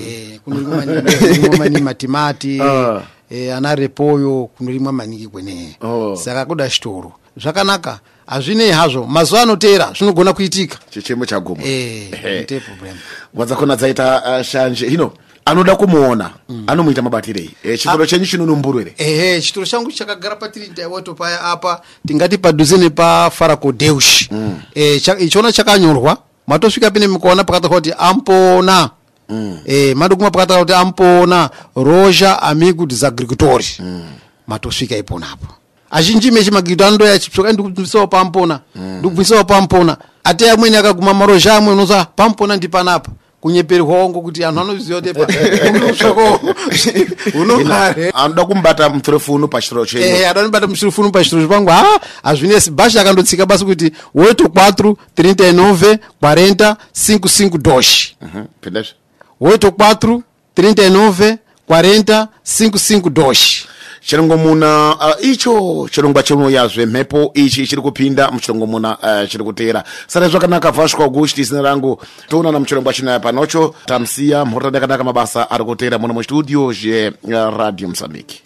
Eh 0.00 0.40
maningi 1.58 1.80
matimati. 1.82 2.60
Ah. 2.62 3.00
Eh 3.30 3.56
ana 3.56 3.74
repoyo 3.74 4.48
kunorimwa 4.56 4.92
maningi 4.92 5.28
kwene. 5.28 5.76
Oh. 5.80 6.16
saka 6.16 6.44
kuda 6.44 6.68
chitoro 6.68 7.12
zvakanaka 7.36 8.00
hazvinei 8.26 8.70
hazvo. 8.70 9.06
Mazuva 9.06 9.42
anotera 9.42 9.92
zvinogona 9.98 10.32
kuitika. 10.32 10.78
Chichemo 10.90 11.26
chaguma 11.26 11.62
problem. 12.66 12.96
Wadzakona 13.34 13.76
dzaita 13.76 14.22
uh, 14.38 14.42
shanje. 14.42 14.88
Hino 14.88 15.12
anoda 15.44 15.76
kumuona 15.76 16.30
anomuita 16.66 17.02
mabatirei. 17.02 17.50
E, 17.64 17.78
chitoro 17.78 18.06
chenyu 18.06 18.26
chinonumburwere? 18.26 18.94
Ehe 18.98 19.40
chitoro 19.40 19.66
changu 19.66 19.92
chakagara 19.92 20.36
patirinda 20.36 20.88
paya 21.16 21.40
apa 21.42 21.82
tingati 22.06 22.38
padhuze 22.38 22.76
nepafarakodeush 22.78 24.30
mm. 24.30 24.60
e, 24.74 25.00
cha, 25.00 25.18
ichona 25.18 25.52
chakanyorwa. 25.52 26.16
Matosvika 26.46 26.90
pine 26.90 27.08
mukaona 27.08 27.44
pakatakwa 27.44 27.76
kuti 27.76 27.92
ampona 27.98 28.90
mm. 29.30 29.58
e, 29.66 29.94
madukuma 29.94 30.30
pakatala 30.30 30.60
kuti 30.60 30.72
ampoona 30.72 31.50
roja 31.76 32.42
amigo 32.42 32.86
dos 32.86 33.04
agricultores 33.04 33.80
mm. 33.80 34.02
matosvika 34.46 34.96
iponapo 34.96 35.46
azhinji 35.90 36.30
mechi 36.30 36.50
magirito 36.50 36.86
andoya 36.86 37.18
chipsoka 37.18 37.52
ndikubvunzisawo 37.52 38.06
pampona 38.06 38.60
mm. 38.74 39.14
pampona 39.46 39.96
ate 40.24 40.50
amweni 40.50 40.76
akaguma 40.76 41.14
maroja 41.14 41.54
amwe 41.54 41.72
unoza 41.72 42.04
pampona 42.04 42.56
ndi 42.56 42.68
panapa 42.68 43.10
kunyeperwaongo 43.40 44.20
kuti 44.20 44.44
anthu 44.44 44.60
anoziva 44.60 45.00
kumbata 48.44 48.88
mfurefunu 48.88 49.48
pachitoro 49.48 49.86
chenu. 49.86 50.68
Mfurefunu 50.68 51.10
pachitoro 51.10 51.48
pangu 51.48 51.70
ha 51.70 52.00
azvinesi 52.22 52.70
bhashi 52.70 52.98
akandotsika 52.98 53.46
basi 53.46 53.64
kuti 53.64 53.92
84 54.14 54.94
39 55.16 55.98
40 56.22 56.76
55 56.92 57.58
dosh 57.58 58.14
84 59.40 60.22
39 60.56 61.38
muna 64.36 64.96
uh, 64.96 65.24
icho 65.24 65.88
chirongwa 65.90 66.22
chimwe 66.22 66.52
yazve 66.52 66.86
mhepo 66.86 67.30
ichi 67.34 67.66
chiri 67.66 67.82
kupinda 67.82 68.30
muchilongo 68.30 68.66
muna 68.66 68.98
uh, 68.98 69.28
chiri 69.28 69.44
kutera 69.44 69.84
sara 70.06 70.28
zvakanaka 70.28 70.70
vasco 70.70 71.02
augusti 71.02 71.44
zina 71.44 71.62
rangu 71.62 72.02
toonana 72.28 72.58
muchilongwa 72.58 72.92
chinaya 72.92 73.20
panocho 73.20 73.74
tamsiya 73.86 74.44
mhorotani 74.44 74.74
yakanaka 74.74 75.04
mabasa 75.04 75.50
ari 75.50 75.64
kutera 75.64 75.98
muno 75.98 76.14
mustudio 76.14 76.72
zveradio 76.72 77.86
uh, 77.86 77.90
mozambique 77.90 78.42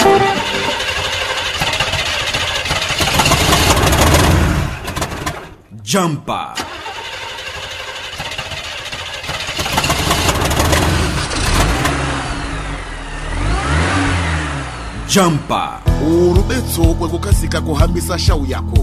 jampa 5.82 6.54
jampa. 15.14 15.80
Urubetso 16.02 16.82
rwo 16.82 17.08
gukazi 17.08 17.48
kaguhambisa 17.48 18.18
shawu 18.18 18.46
yako. 18.46 18.78